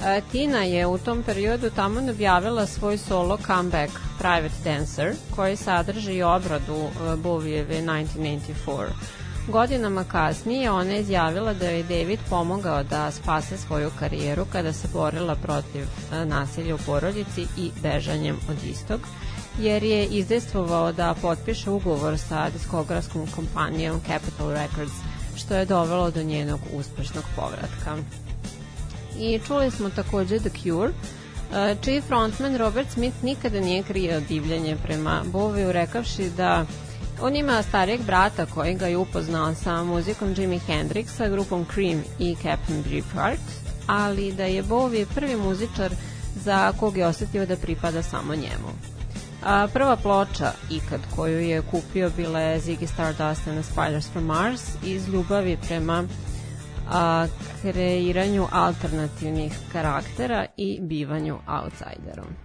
A, 0.03 0.21
Tina 0.31 0.63
je 0.63 0.87
u 0.87 0.97
tom 0.97 1.23
periodu 1.23 1.69
tamo 1.69 1.99
objavila 2.09 2.65
svoj 2.65 2.97
solo 2.97 3.37
comeback 3.47 3.91
Private 4.17 4.55
Dancer 4.63 5.15
koji 5.35 5.55
sadrži 5.55 6.13
i 6.13 6.23
obradu 6.23 6.87
a, 7.01 7.15
Bovijeve 7.15 7.81
1984. 7.81 8.87
Godinama 9.47 10.03
kasnije 10.03 10.71
ona 10.71 10.91
je 10.91 10.99
izjavila 10.99 11.53
da 11.53 11.65
je 11.65 11.83
David 11.83 12.19
pomogao 12.29 12.83
da 12.83 13.11
spase 13.11 13.57
svoju 13.57 13.91
karijeru 13.99 14.45
kada 14.51 14.73
se 14.73 14.87
borila 14.93 15.35
protiv 15.35 15.87
a, 16.11 16.25
nasilja 16.25 16.75
u 16.75 16.77
porodici 16.77 17.47
i 17.57 17.71
bežanjem 17.83 18.37
od 18.49 18.57
istog, 18.71 18.99
jer 19.59 19.83
je 19.83 20.05
izdejstvovao 20.05 20.91
da 20.91 21.15
potpiše 21.21 21.69
ugovor 21.69 22.17
sa 22.17 22.49
diskografskom 22.49 23.27
kompanijom 23.35 24.01
Capitol 24.07 24.49
Records, 24.49 24.93
što 25.35 25.55
je 25.55 25.65
dovelo 25.65 26.11
do 26.11 26.23
njenog 26.23 26.59
uspešnog 26.73 27.23
povratka. 27.35 28.24
I 29.19 29.39
čuli 29.47 29.71
smo 29.71 29.89
takođe 29.89 30.39
The 30.39 30.49
Cure, 30.63 30.89
e, 31.53 31.75
čiji 31.81 32.01
frontman 32.01 32.57
Robert 32.57 32.91
Smith 32.91 33.23
nikada 33.23 33.59
nije 33.59 33.83
krio 33.83 34.19
divljenje 34.19 34.77
prema 34.83 35.23
Boviju, 35.31 35.71
rekavši 35.71 36.29
da 36.37 36.65
on 37.21 37.35
ima 37.35 37.63
starijeg 37.63 38.01
brata 38.01 38.45
koji 38.45 38.73
ga 38.73 38.87
je 38.87 38.97
upoznao 38.97 39.55
sa 39.55 39.83
muzikom 39.83 40.33
Jimi 40.37 40.59
Hendrixa, 40.67 41.29
grupom 41.29 41.65
Cream 41.73 42.03
i 42.19 42.35
Captain 42.35 42.83
Beefheart, 42.89 43.41
ali 43.87 44.33
da 44.33 44.43
je 44.43 44.63
Bowie 44.63 45.05
prvi 45.15 45.35
muzičar 45.35 45.91
za 46.35 46.71
kog 46.71 46.97
je 46.97 47.07
osetio 47.07 47.45
da 47.45 47.55
pripada 47.55 48.03
samo 48.03 48.35
njemu. 48.35 48.69
A, 49.43 49.67
prva 49.73 49.95
ploča 49.95 50.51
ikad 50.69 50.99
koju 51.15 51.39
je 51.39 51.61
kupio 51.61 52.09
bila 52.17 52.39
je 52.39 52.61
Ziggy 52.61 52.87
Stardust 52.87 53.47
and 53.47 53.63
the 53.63 53.71
Spiders 53.71 54.09
from 54.11 54.25
Mars 54.25 54.61
iz 54.83 55.07
ljubavi 55.07 55.57
prema 55.67 56.03
a, 56.91 57.27
kreiranju 57.61 58.47
alternativnih 58.51 59.53
karaktera 59.71 60.45
i 60.57 60.79
bivanju 60.81 61.37
outsiderom. 61.47 62.44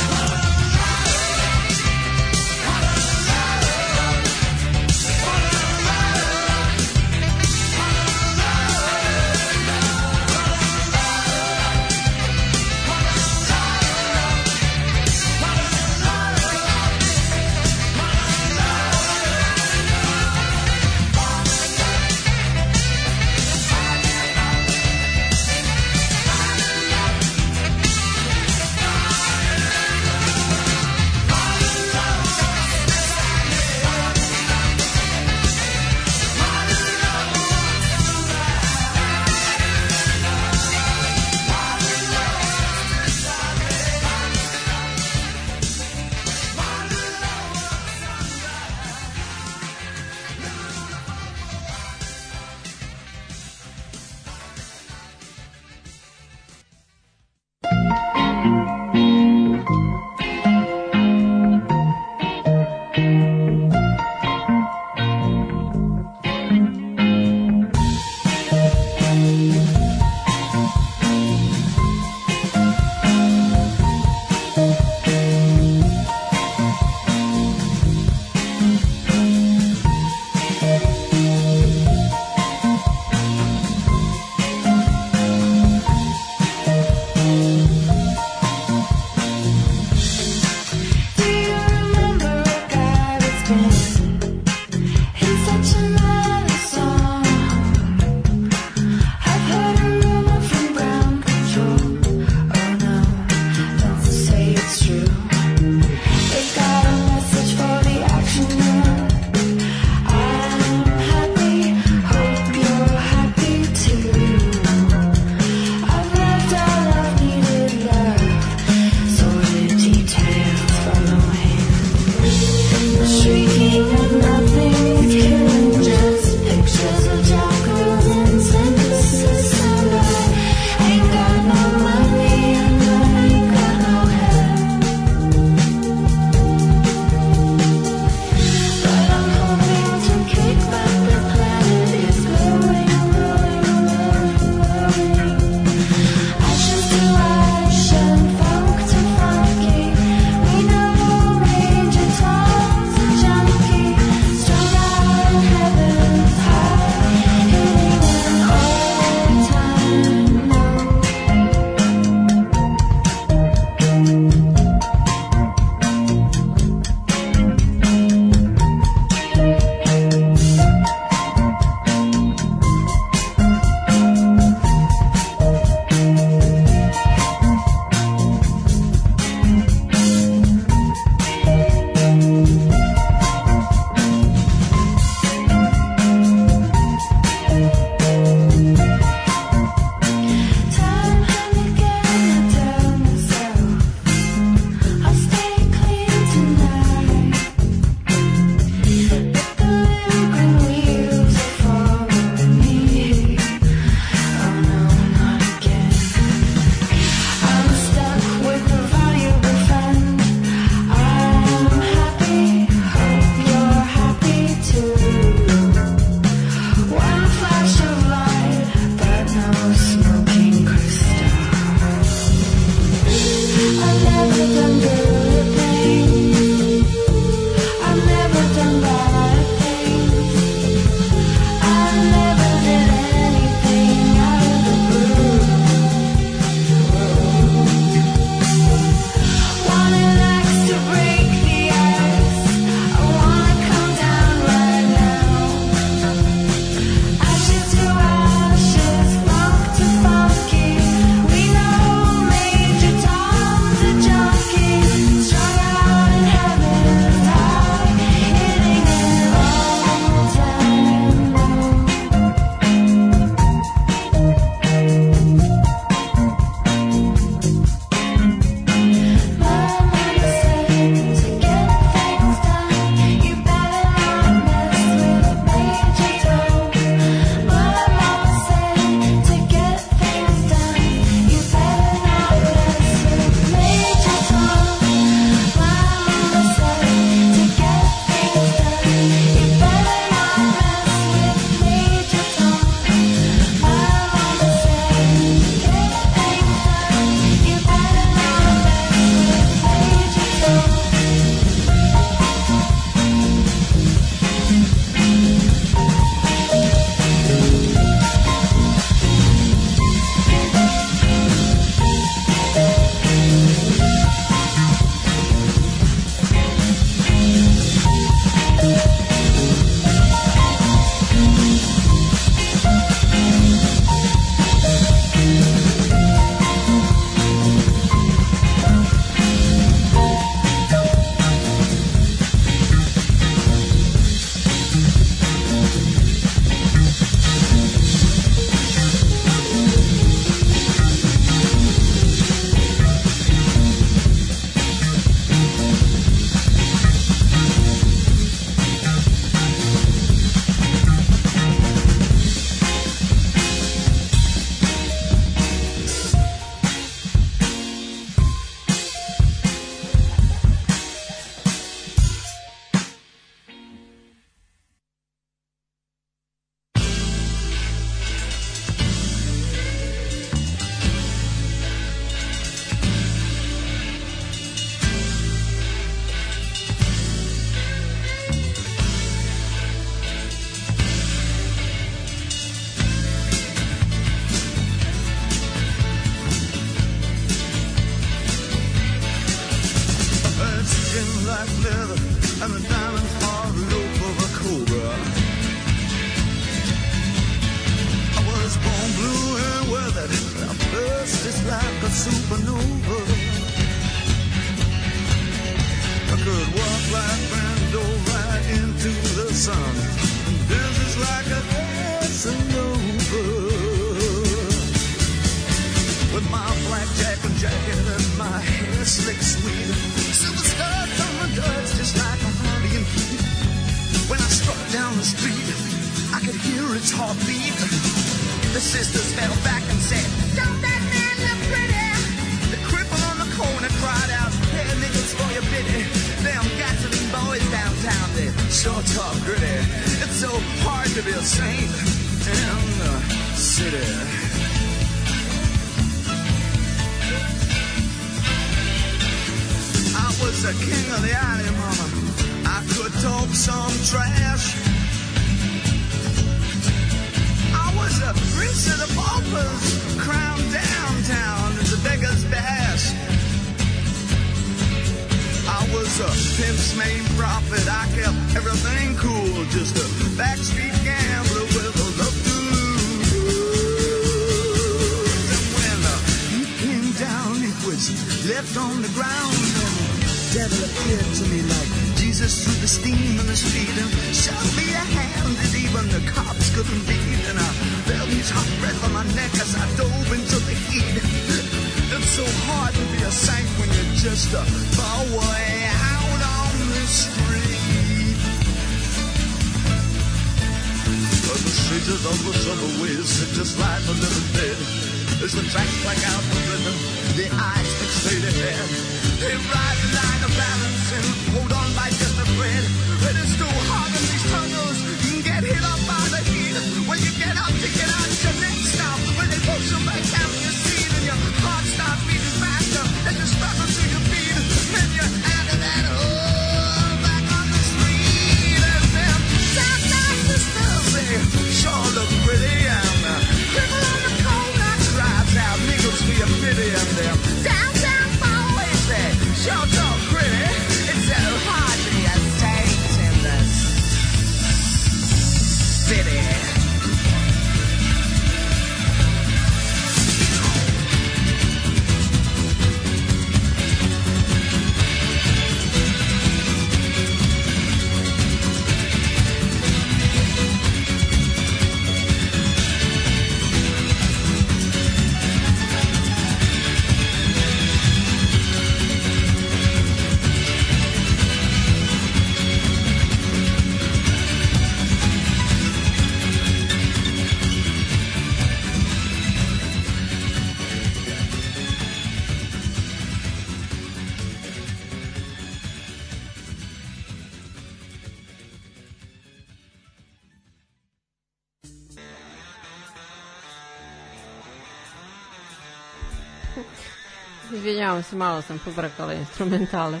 Izvinjavam 597.98 598.02
se, 598.02 598.16
malo 598.16 598.42
sam 598.42 598.58
pobrkala 598.64 599.12
instrumentale. 599.14 600.00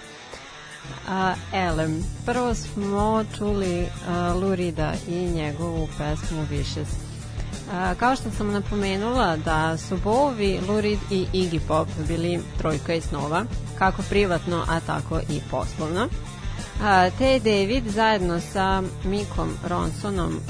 A, 1.08 1.34
Elem, 1.52 2.04
prvo 2.26 2.54
smo 2.54 3.24
čuli 3.38 3.86
a, 4.08 4.34
Lurida 4.34 4.94
i 5.08 5.30
njegovu 5.30 5.88
pesmu 5.98 6.46
Vicious. 6.50 6.88
A, 7.72 7.94
kao 7.94 8.16
što 8.16 8.30
sam 8.30 8.52
napomenula 8.52 9.36
da 9.36 9.76
su 9.76 9.96
Bovi, 10.04 10.60
Lurid 10.68 10.98
i 11.10 11.26
Iggy 11.32 11.60
Pop 11.68 11.88
bili 12.08 12.40
trojka 12.58 12.94
iz 12.94 13.04
snova, 13.04 13.44
kako 13.78 14.02
privatno, 14.02 14.64
a 14.68 14.80
tako 14.80 15.20
i 15.20 15.40
poslovno. 15.50 16.08
Te 17.18 17.38
David 17.38 17.88
zajedno 17.88 18.40
sa 18.40 18.82
Mikom 19.04 19.48
Ronsonom, 19.68 20.40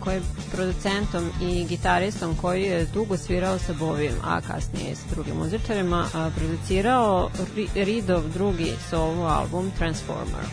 koji 0.00 0.14
je 0.14 0.22
producentom 0.52 1.30
i 1.42 1.64
gitaristom 1.64 2.36
koji 2.36 2.62
je 2.62 2.86
dugo 2.86 3.16
svirao 3.16 3.58
sa 3.58 3.72
Bovim, 3.72 4.14
a 4.24 4.40
kasnije 4.40 4.96
sa 4.96 5.14
drugim 5.14 5.36
muzičarima, 5.36 6.04
producirao 6.36 7.30
Ri- 7.56 7.84
Reedov 7.84 8.22
drugi 8.28 8.72
solo 8.90 9.26
album 9.26 9.70
Transformer. 9.78 10.44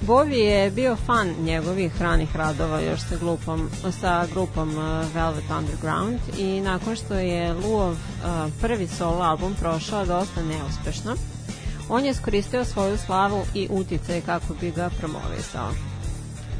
Bovi 0.00 0.38
je 0.38 0.70
bio 0.70 0.96
fan 0.96 1.34
njegovih 1.40 2.02
ranih 2.02 2.36
radova 2.36 2.80
još 2.80 3.00
sa, 3.00 3.16
glupom, 3.20 3.70
sa 4.00 4.26
grupom 4.32 4.70
Velvet 5.14 5.44
Underground 5.58 6.18
i 6.38 6.60
nakon 6.60 6.96
što 6.96 7.14
je 7.14 7.52
Luov 7.54 7.96
prvi 8.60 8.86
solo 8.86 9.22
album 9.22 9.54
prošao 9.60 10.06
dosta 10.06 10.42
neuspešno, 10.42 11.14
on 11.88 12.04
je 12.04 12.10
iskoristio 12.10 12.64
svoju 12.64 12.98
slavu 12.98 13.44
i 13.54 13.68
uticaj 13.70 14.20
kako 14.20 14.54
bi 14.60 14.70
ga 14.70 14.90
promovisao. 14.98 15.70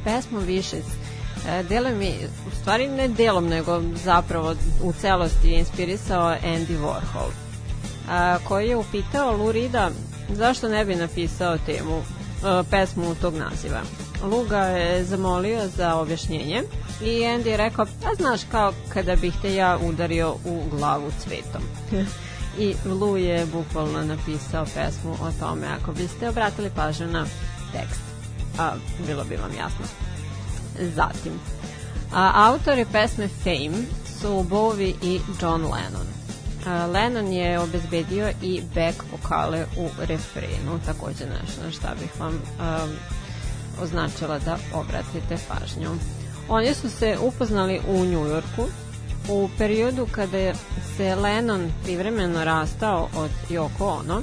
Pesmu 0.05 0.41
Wishes 0.41 0.85
e, 1.49 1.63
delom 1.63 2.03
je, 2.03 2.29
u 2.49 2.57
stvari 2.61 2.89
ne 2.89 3.09
delom, 3.09 3.47
nego 3.47 3.83
zapravo 4.05 4.55
u 4.83 4.93
celosti 4.93 5.49
je 5.49 5.59
inspirisao 5.59 6.37
Andy 6.45 6.79
Warhol, 6.79 7.31
a, 8.11 8.39
koji 8.49 8.69
je 8.69 8.77
upitao 8.77 9.37
Lou 9.37 9.53
Rida 9.53 9.91
zašto 10.29 10.69
ne 10.69 10.85
bi 10.85 10.95
napisao 10.95 11.59
temu, 11.59 12.03
a, 12.45 12.63
pesmu 12.71 13.15
tog 13.15 13.35
naziva. 13.35 13.81
Lou 14.25 14.45
ga 14.45 14.61
je 14.61 15.05
zamolio 15.05 15.69
za 15.69 15.95
objašnjenje 15.95 16.63
i 17.03 17.07
Andy 17.07 17.47
je 17.47 17.57
rekao, 17.57 17.85
a 17.85 18.15
znaš 18.15 18.41
kao 18.51 18.73
kada 18.89 19.17
bih 19.17 19.35
te 19.43 19.55
ja 19.55 19.79
udario 19.83 20.35
u 20.45 20.63
glavu 20.71 21.11
cvetom. 21.21 21.63
I 22.59 22.75
Lou 22.85 23.17
je 23.17 23.47
bukvalno 23.47 24.03
napisao 24.03 24.65
pesmu 24.65 25.13
o 25.13 25.33
tome, 25.41 25.67
ako 25.67 25.93
biste 25.93 26.29
obratili 26.29 26.71
pažnju 26.77 27.07
na 27.07 27.27
tekst. 27.73 28.01
A, 28.59 28.73
bilo 29.07 29.25
bi 29.25 29.37
vam 29.37 29.51
jasno. 29.59 29.87
Zatim, 30.81 31.33
a, 32.13 32.33
autori 32.35 32.87
pesme 32.93 33.29
Fame 33.29 33.85
su 34.21 34.47
Bowie 34.51 34.95
i 35.03 35.21
John 35.43 35.63
Lennon. 35.63 36.07
A, 36.67 36.87
Lennon 36.87 37.33
je 37.33 37.59
obezbedio 37.59 38.31
i 38.43 38.63
back 38.75 39.03
vokale 39.13 39.67
u 39.77 39.89
refrenu, 39.99 40.79
takođe 40.87 41.27
nešto 41.27 41.63
na 41.65 41.71
šta 41.71 41.95
bih 42.01 42.21
vam 42.21 42.35
um, 42.35 42.91
označila 43.83 44.39
da 44.39 44.59
obratite 44.75 45.37
pažnju. 45.49 45.91
Oni 46.49 46.75
su 46.75 46.91
se 46.91 47.19
upoznali 47.21 47.81
u 47.89 48.05
Njujorku 48.05 48.69
u 49.29 49.49
periodu 49.59 50.07
kada 50.11 50.53
se 50.97 51.15
Lennon 51.15 51.73
privremeno 51.85 52.45
rastao 52.45 53.09
od 53.17 53.31
Yoko 53.51 54.01
Ono, 54.01 54.23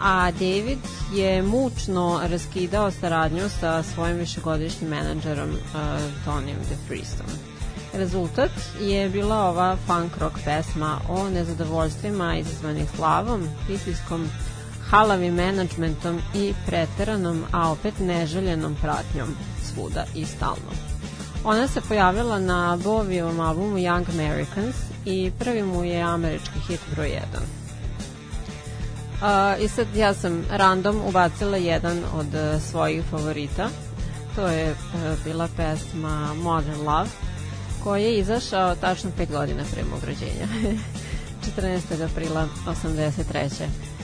a 0.00 0.30
David 0.30 0.78
je 1.14 1.42
mučno 1.42 2.20
raskidao 2.24 2.90
saradnju 2.90 3.48
sa 3.60 3.82
svojim 3.82 4.16
višegodišnjim 4.16 4.90
menadžerom 4.90 5.50
uh, 5.50 5.56
Tonym 6.24 6.56
DeFreestom. 6.68 7.26
Rezultat 7.92 8.50
je 8.80 9.08
bila 9.08 9.48
ova 9.48 9.76
funk 9.86 10.16
rock 10.18 10.34
pesma 10.44 11.00
o 11.08 11.28
nezadovoljstvima 11.28 12.36
izazvanih 12.36 12.90
slavom, 12.96 13.48
pritiskom, 13.66 14.28
halavim 14.90 15.34
menadžmentom 15.34 16.20
i 16.34 16.54
preteranom, 16.66 17.44
a 17.52 17.70
opet 17.70 17.94
neželjenom 17.98 18.76
pratnjom 18.82 19.28
svuda 19.62 20.04
i 20.14 20.24
stalno. 20.24 20.95
Ona 21.48 21.68
se 21.68 21.80
pojavila 21.80 22.38
na 22.38 22.78
Bovijevom 22.84 23.40
albumu 23.40 23.76
Young 23.76 24.04
Americans 24.10 24.76
i 25.04 25.32
prvi 25.38 25.62
mu 25.62 25.84
je 25.84 26.02
američki 26.02 26.58
hit 26.68 26.80
broj 26.94 27.08
1. 27.08 27.16
Uh, 29.56 29.64
I 29.64 29.68
sad 29.68 29.86
ja 29.96 30.14
sam 30.14 30.44
random 30.50 31.00
ubacila 31.08 31.56
jedan 31.56 32.02
od 32.14 32.26
uh, 32.26 32.62
svojih 32.62 33.04
favorita. 33.10 33.68
To 34.36 34.46
je 34.46 34.70
uh, 34.70 34.76
bila 35.24 35.48
pesma 35.56 36.34
Modern 36.34 36.80
Love, 36.86 37.08
koji 37.84 38.02
je 38.02 38.18
izašao 38.18 38.74
tačno 38.74 39.10
5 39.18 39.30
godina 39.30 39.62
pre 39.72 39.84
mog 39.84 40.00
rođenja. 40.04 40.76
14. 41.56 42.04
aprila 42.04 42.48
83. 42.66 43.95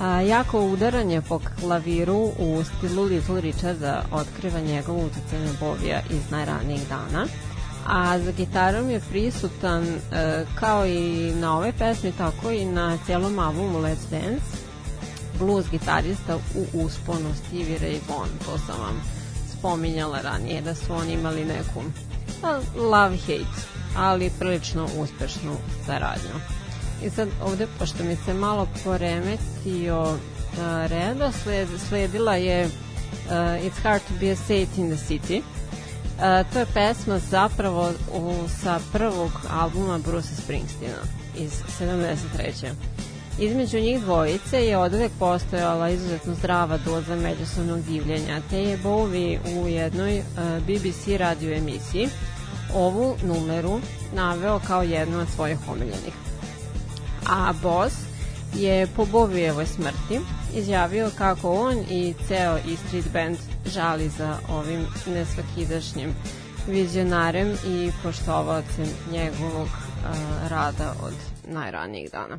A, 0.00 0.20
jako 0.20 0.60
udaranje 0.60 1.20
po 1.20 1.40
klaviru 1.60 2.32
u 2.38 2.62
stilu 2.64 3.04
Little 3.04 3.40
Richarda 3.40 4.02
otkriva 4.12 4.60
njegov 4.60 5.06
utjecaj 5.06 5.40
na 5.40 5.52
Bovija 5.60 6.00
iz 6.10 6.30
najranijih 6.30 6.88
dana. 6.88 7.26
A 7.86 8.18
za 8.18 8.32
gitarom 8.32 8.90
je 8.90 9.00
prisutan 9.00 9.84
e, 9.84 9.98
kao 10.54 10.86
i 10.86 11.32
na 11.34 11.56
ovoj 11.56 11.72
pesmi, 11.78 12.12
tako 12.12 12.50
i 12.50 12.64
na 12.64 12.98
cijelom 13.06 13.38
albumu 13.38 13.78
Let's 13.78 14.10
Dance 14.10 14.62
blues 15.38 15.70
gitarista 15.70 16.36
u 16.36 16.84
usponu 16.84 17.34
Stevie 17.34 17.78
Ray 17.78 17.98
Vaughan. 18.08 18.30
To 18.44 18.58
sam 18.58 18.80
vam 18.80 19.02
spominjala 19.58 20.20
ranije 20.20 20.60
da 20.60 20.74
su 20.74 20.94
oni 20.94 21.12
imali 21.12 21.44
neku 21.44 21.82
pa, 22.40 22.60
love-hate, 22.76 23.60
ali 23.96 24.30
prilično 24.38 24.88
uspešnu 24.98 25.56
saradnju. 25.86 26.61
I 27.04 27.10
sad 27.10 27.28
ovde, 27.44 27.66
pošto 27.78 28.04
mi 28.04 28.16
se 28.16 28.34
malo 28.34 28.68
poremetio 28.84 30.02
uh, 30.02 30.18
redosled, 30.86 31.68
sledila 31.88 32.36
je 32.36 32.64
uh, 32.64 32.72
It's 33.32 33.82
Hard 33.82 34.02
to 34.08 34.14
be 34.20 34.30
a 34.30 34.36
Saint 34.36 34.78
in 34.78 34.96
the 34.96 35.06
City. 35.06 35.38
Uh, 35.38 36.52
to 36.52 36.58
je 36.58 36.66
pesma 36.74 37.18
zapravo 37.18 37.92
u, 38.14 38.34
sa 38.62 38.80
prvog 38.92 39.30
albuma 39.50 39.98
Bruce 39.98 40.34
Springsteena 40.42 41.02
iz 41.38 41.52
73. 41.80 42.72
Između 43.38 43.78
njih 43.78 44.00
dvojice 44.00 44.66
je 44.66 44.78
od 44.78 44.94
uvek 44.94 45.12
postojala 45.18 45.88
izuzetno 45.88 46.34
zdrava 46.34 46.78
doza 46.78 47.16
međusobnog 47.16 47.82
divljenja, 47.82 48.40
te 48.50 48.62
je 48.62 48.78
Bowie 48.78 49.38
u 49.56 49.68
jednoj 49.68 50.18
uh, 50.18 50.24
BBC 50.62 51.06
radio 51.18 51.56
emisiji 51.56 52.08
ovu 52.74 53.16
numeru 53.22 53.80
naveo 54.14 54.60
kao 54.66 54.82
jednu 54.82 55.18
od 55.18 55.28
svojih 55.28 55.58
omiljenih 55.68 56.31
a 57.26 57.52
Boss 57.62 57.96
je 58.54 58.86
po 58.96 59.06
Bovijevoj 59.06 59.66
smrti 59.66 60.20
izjavio 60.54 61.10
kako 61.18 61.52
on 61.52 61.78
i 61.90 62.14
ceo 62.28 62.56
E 62.56 62.76
Street 62.86 63.12
Band 63.12 63.36
žali 63.66 64.08
za 64.08 64.38
ovim 64.48 64.86
nesvakidašnjim 65.06 66.14
vizionarem 66.68 67.52
i 67.66 67.90
poštovacem 68.02 68.86
njegovog 69.12 69.68
uh, 69.68 70.50
rada 70.50 70.94
od 71.02 71.14
najranijih 71.48 72.10
dana. 72.10 72.38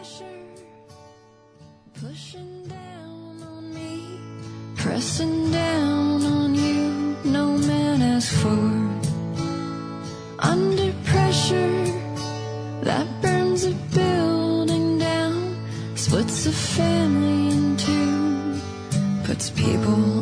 pressure 0.00 0.49
pressing 4.90 5.52
down 5.52 6.24
on 6.24 6.52
you. 6.52 7.16
No 7.22 7.56
man 7.58 8.02
asked 8.02 8.34
for. 8.42 8.60
Under 10.40 10.92
pressure 11.04 11.84
that 12.82 13.06
burns 13.22 13.62
a 13.66 13.74
building 13.94 14.98
down, 14.98 15.36
splits 15.94 16.46
a 16.46 16.50
family 16.50 17.40
in 17.54 17.76
two, 17.76 18.60
puts 19.22 19.50
people 19.50 20.19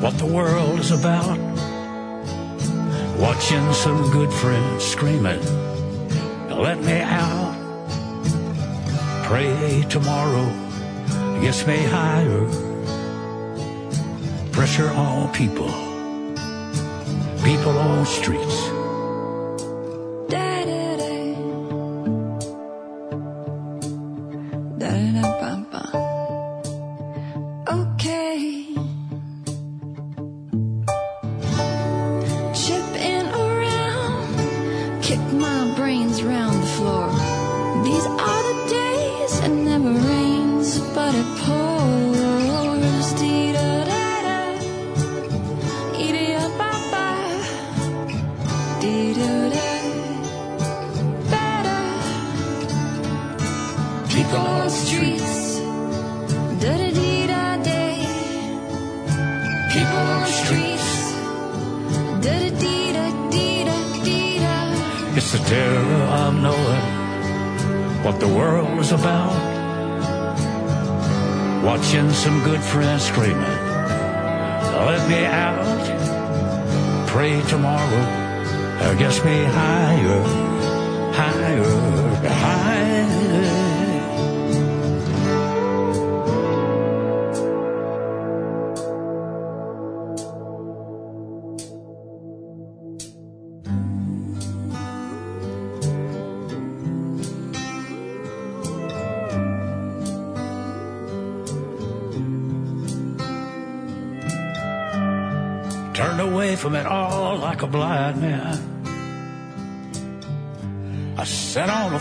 what 0.00 0.18
the 0.18 0.26
world 0.26 0.78
is 0.78 0.90
about. 0.90 1.38
Watching 3.18 3.72
some 3.72 4.10
good 4.10 4.32
friends 4.32 4.84
screaming, 4.84 5.40
let 6.50 6.78
me 6.82 7.00
out. 7.00 7.54
Pray 9.24 9.84
tomorrow 9.88 10.46
gets 11.40 11.66
me 11.66 11.78
higher. 11.78 12.46
Pressure 14.52 14.90
on 14.90 15.32
people, 15.32 15.68
people 17.42 17.76
on 17.78 18.04
streets. 18.06 18.75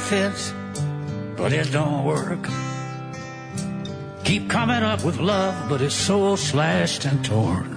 Fence, 0.06 0.53
but 1.36 1.52
it 1.52 1.72
don't 1.72 2.06
work. 2.06 2.48
Keep 4.23 4.49
coming 4.49 4.84
up 4.84 5.03
with 5.03 5.19
love, 5.19 5.68
but 5.68 5.82
it's 5.82 5.95
so 5.95 6.36
slashed 6.36 7.06
and 7.06 7.26
torn. 7.26 7.74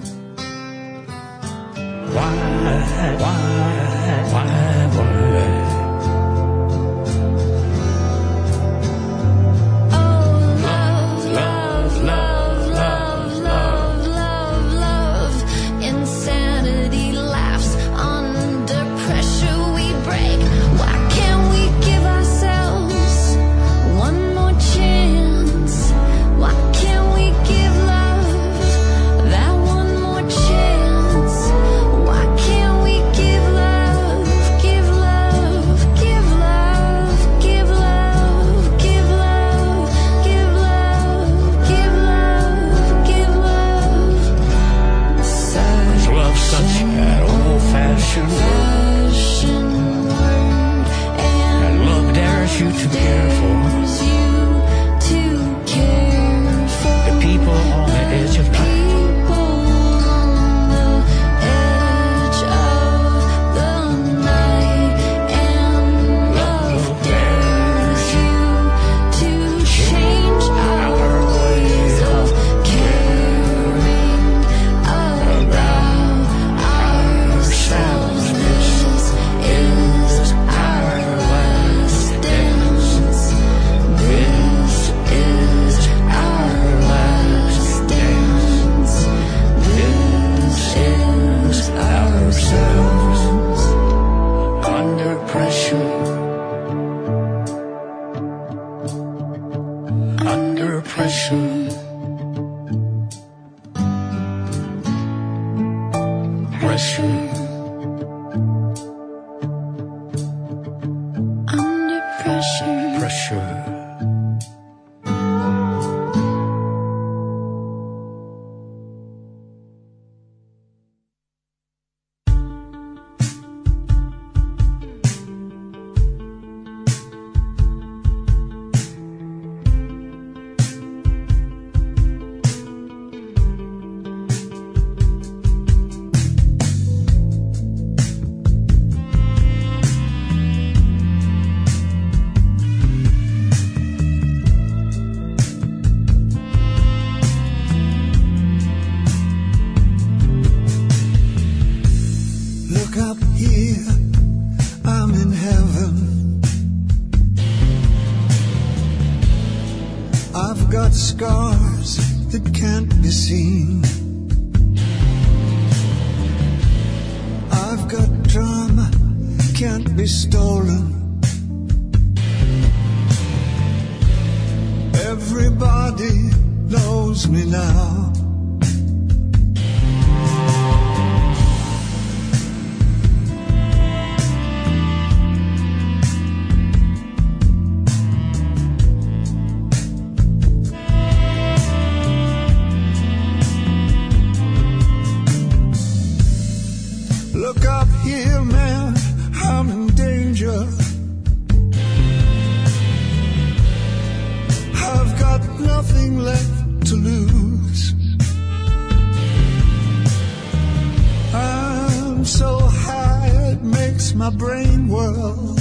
My 214.15 214.29
brain 214.29 214.87
whirl. 214.87 215.55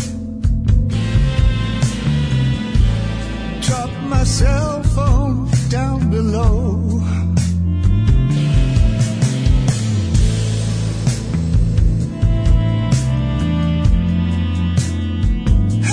Drop 3.61 3.91
my 4.05 4.25
cell 4.25 4.83
phone 4.95 5.49
down 5.69 6.11
below. 6.11 7.03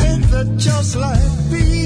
Ain't 0.05 0.25
that 0.31 0.55
just 0.57 0.95
like 0.95 1.51
me? 1.51 1.84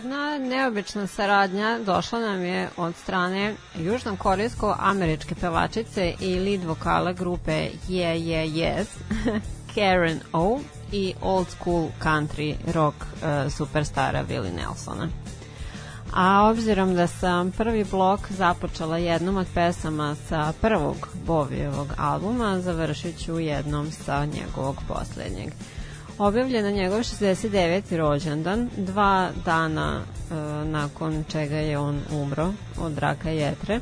Jedna 0.00 0.38
neobična 0.38 1.06
saradnja 1.06 1.78
došla 1.86 2.20
nam 2.20 2.44
je 2.44 2.68
od 2.76 2.96
strane 2.96 3.54
južnokorejsko-američke 3.78 5.34
pevačice 5.34 6.14
i 6.20 6.38
lead 6.38 6.64
vokala 6.64 7.12
grupe 7.12 7.68
Yeah 7.88 8.24
Yeah 8.24 8.52
Yes, 8.54 8.86
Karen 9.74 10.20
O 10.32 10.60
i 10.92 11.14
old 11.22 11.46
school 11.48 11.88
country 12.02 12.54
rock 12.72 12.94
uh, 12.94 13.52
superstara 13.52 14.24
Willie 14.24 14.56
Nelsona. 14.56 15.08
A 16.12 16.48
obzirom 16.50 16.94
da 16.94 17.06
sam 17.06 17.52
prvi 17.52 17.84
blok 17.84 18.20
započela 18.30 18.98
jednom 18.98 19.36
od 19.36 19.46
pesama 19.54 20.16
sa 20.28 20.52
prvog 20.60 21.08
Bovijevog 21.26 21.88
albuma, 21.98 22.60
završit 22.60 23.18
ću 23.24 23.38
jednom 23.38 23.90
sa 23.90 24.24
njegovog 24.24 24.76
poslednjeg. 24.88 25.52
Objavljen 26.20 26.64
na 26.64 26.70
njegov 26.70 26.98
69. 26.98 27.96
rođendan, 27.96 28.68
dva 28.76 29.30
dana 29.44 30.00
e, 30.00 30.34
nakon 30.64 31.24
čega 31.32 31.56
je 31.56 31.78
on 31.78 32.00
umro 32.12 32.52
od 32.80 32.98
raka 32.98 33.30
jetre. 33.30 33.80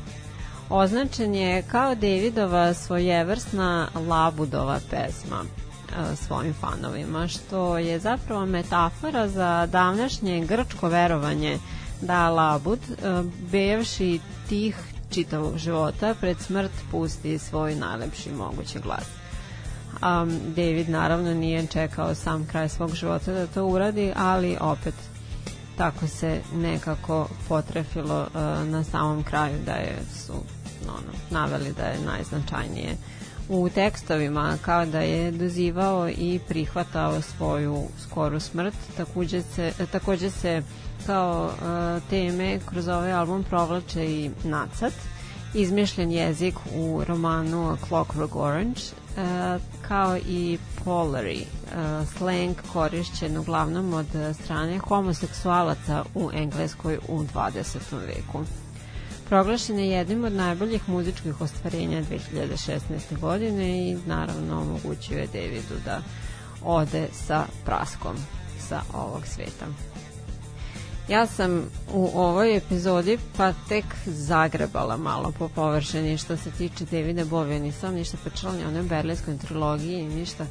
označen 0.69 1.35
je 1.35 1.61
kao 1.61 1.95
Davidova 1.95 2.73
svojevrsna 2.73 3.87
labudova 4.07 4.79
pesma 4.89 5.43
e, 5.43 6.15
svojim 6.15 6.53
fanovima, 6.53 7.27
što 7.27 7.77
je 7.77 7.99
zapravo 7.99 8.45
metafora 8.45 9.27
za 9.27 9.65
davnašnje 9.71 10.45
grčko 10.45 10.87
verovanje 10.87 11.57
da 12.01 12.29
labud, 12.29 12.79
e, 12.89 13.23
bevši 13.51 14.19
tih 14.49 14.77
čitavog 15.09 15.57
života, 15.57 16.15
pred 16.21 16.37
smrt 16.39 16.71
pusti 16.91 17.37
svoj 17.37 17.75
najlepši 17.75 18.29
mogući 18.31 18.79
glas. 18.79 19.18
Um, 20.01 20.39
David 20.55 20.89
naravno 20.89 21.33
nije 21.33 21.67
čekao 21.67 22.15
sam 22.15 22.47
kraj 22.47 22.69
svog 22.69 22.95
života 22.95 23.33
da 23.33 23.47
to 23.47 23.65
uradi, 23.65 24.13
ali 24.15 24.57
opet 24.59 24.93
tako 25.77 26.07
se 26.07 26.41
nekako 26.55 27.27
potrefilo 27.47 28.21
uh, 28.21 28.67
na 28.67 28.83
samom 28.83 29.23
kraju 29.23 29.55
da 29.65 29.71
je 29.71 29.97
su 30.25 30.33
ono, 30.87 31.11
naveli 31.29 31.73
da 31.73 31.83
je 31.83 32.05
najznačajnije 32.05 32.95
u 33.49 33.69
tekstovima 33.69 34.57
kao 34.61 34.85
da 34.85 34.99
je 34.99 35.31
dozivao 35.31 36.09
i 36.09 36.39
prihvatao 36.47 37.21
svoju 37.21 37.83
skoru 38.03 38.39
smrt. 38.39 38.75
Takođe 38.97 39.41
se, 39.41 39.73
takođe 39.91 40.29
se 40.29 40.61
kao 41.05 41.45
uh, 41.45 42.09
teme 42.09 42.59
kroz 42.65 42.87
ovaj 42.87 43.11
album 43.11 43.43
provlače 43.43 44.05
i 44.05 44.31
nacat 44.43 44.93
izmišljen 45.53 46.11
jezik 46.11 46.55
u 46.75 47.03
romanu 47.07 47.77
Clockwork 47.89 48.35
Orange 48.35 48.81
uh, 48.81 49.61
kao 49.87 50.17
i 50.17 50.57
polari 50.85 51.41
uh, 51.41 52.07
slang 52.17 52.55
korišćen 52.73 53.37
uglavnom 53.37 53.93
od 53.93 54.07
strane 54.43 54.77
homoseksualaca 54.77 56.03
u 56.15 56.29
Engleskoj 56.33 56.97
u 57.07 57.23
20. 57.23 57.77
veku 58.07 58.45
proglašen 59.29 59.79
je 59.79 59.89
jednim 59.89 60.23
od 60.23 60.33
najboljih 60.33 60.89
muzičkih 60.89 61.41
ostvarenja 61.41 62.01
2016. 62.01 63.19
godine 63.21 63.89
i 63.89 63.97
naravno 64.05 64.61
omogućio 64.61 65.17
je 65.17 65.27
Davidu 65.27 65.75
da 65.85 66.01
ode 66.63 67.07
sa 67.13 67.45
praskom 67.65 68.15
sa 68.69 68.81
ovog 68.93 69.25
sveta. 69.25 69.65
Ja 71.09 71.27
sam 71.27 71.63
u 71.93 72.11
ovoj 72.13 72.57
epizodi 72.57 73.17
pa 73.37 73.53
tek 73.69 73.85
zagrebala 74.05 74.97
malo 74.97 75.31
po 75.39 75.47
površini 75.47 76.17
što 76.17 76.37
se 76.37 76.51
tiče 76.51 76.85
Davida 76.85 77.25
Bovija, 77.25 77.59
nisam 77.59 77.95
ništa 77.95 78.17
pričala 78.23 78.53
ni 78.53 78.65
onoj 78.65 78.83
berlinskoj 78.83 79.37
trilogiji, 79.37 80.09
ništa. 80.09 80.45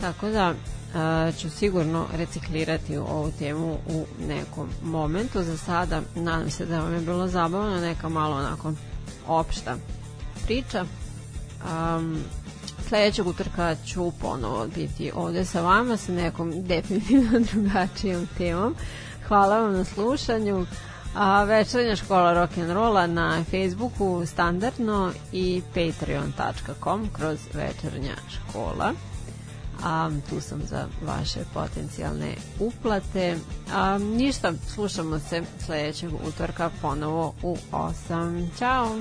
Tako 0.00 0.28
da 0.28 0.54
a, 0.94 1.32
ću 1.38 1.50
sigurno 1.50 2.06
reciklirati 2.16 2.96
ovu 2.96 3.32
temu 3.38 3.72
u 3.72 4.06
nekom 4.28 4.68
momentu. 4.82 5.42
Za 5.42 5.56
sada 5.56 6.02
nadam 6.14 6.50
se 6.50 6.66
da 6.66 6.80
vam 6.80 6.94
je 6.94 7.00
bilo 7.00 7.28
zabavno, 7.28 7.80
neka 7.80 8.08
malo 8.08 8.36
onako 8.36 8.72
opšta 9.26 9.76
priča. 10.44 10.84
Um, 10.84 12.18
sledećeg 12.88 13.26
utorka 13.26 13.76
ću 13.86 14.12
ponovo 14.20 14.66
biti 14.74 15.10
ovde 15.14 15.44
sa 15.44 15.60
vama 15.60 15.96
sa 15.96 16.12
nekom 16.12 16.52
definitivno 16.66 17.40
drugačijom 17.52 18.28
temom. 18.38 18.74
Hvala 19.28 19.60
vam 19.60 19.72
na 19.72 19.84
slušanju. 19.84 20.66
A 21.14 21.44
večernja 21.44 21.96
škola 21.96 22.34
rock'n'rolla 22.34 23.06
na 23.06 23.44
Facebooku 23.50 24.26
standardno 24.26 25.12
i 25.32 25.62
patreon.com 25.74 27.08
kroz 27.12 27.38
večernja 27.54 28.14
škola 28.30 28.92
a 29.82 30.10
tu 30.30 30.40
sam 30.40 30.60
za 30.70 30.86
vaše 31.06 31.40
potencijalne 31.54 32.34
uplate. 32.58 33.36
A, 33.72 33.98
ništa, 33.98 34.52
slušamo 34.74 35.18
se 35.18 35.42
sledećeg 35.66 36.10
utorka 36.28 36.70
ponovo 36.82 37.34
u 37.42 37.56
8. 37.72 38.46
Ćao! 38.58 38.98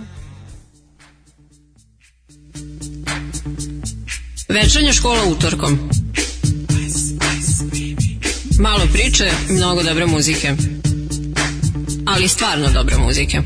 Večernja 4.49 4.93
škola 4.93 5.23
utorkom. 5.31 5.89
Malo 8.61 8.87
priče, 8.93 9.31
mnogo 9.49 9.83
dobre 9.83 10.05
muzike. 10.05 10.51
Ali 12.05 12.27
stvarno 12.27 12.67
dobre 12.73 12.97
muzike. 12.97 13.41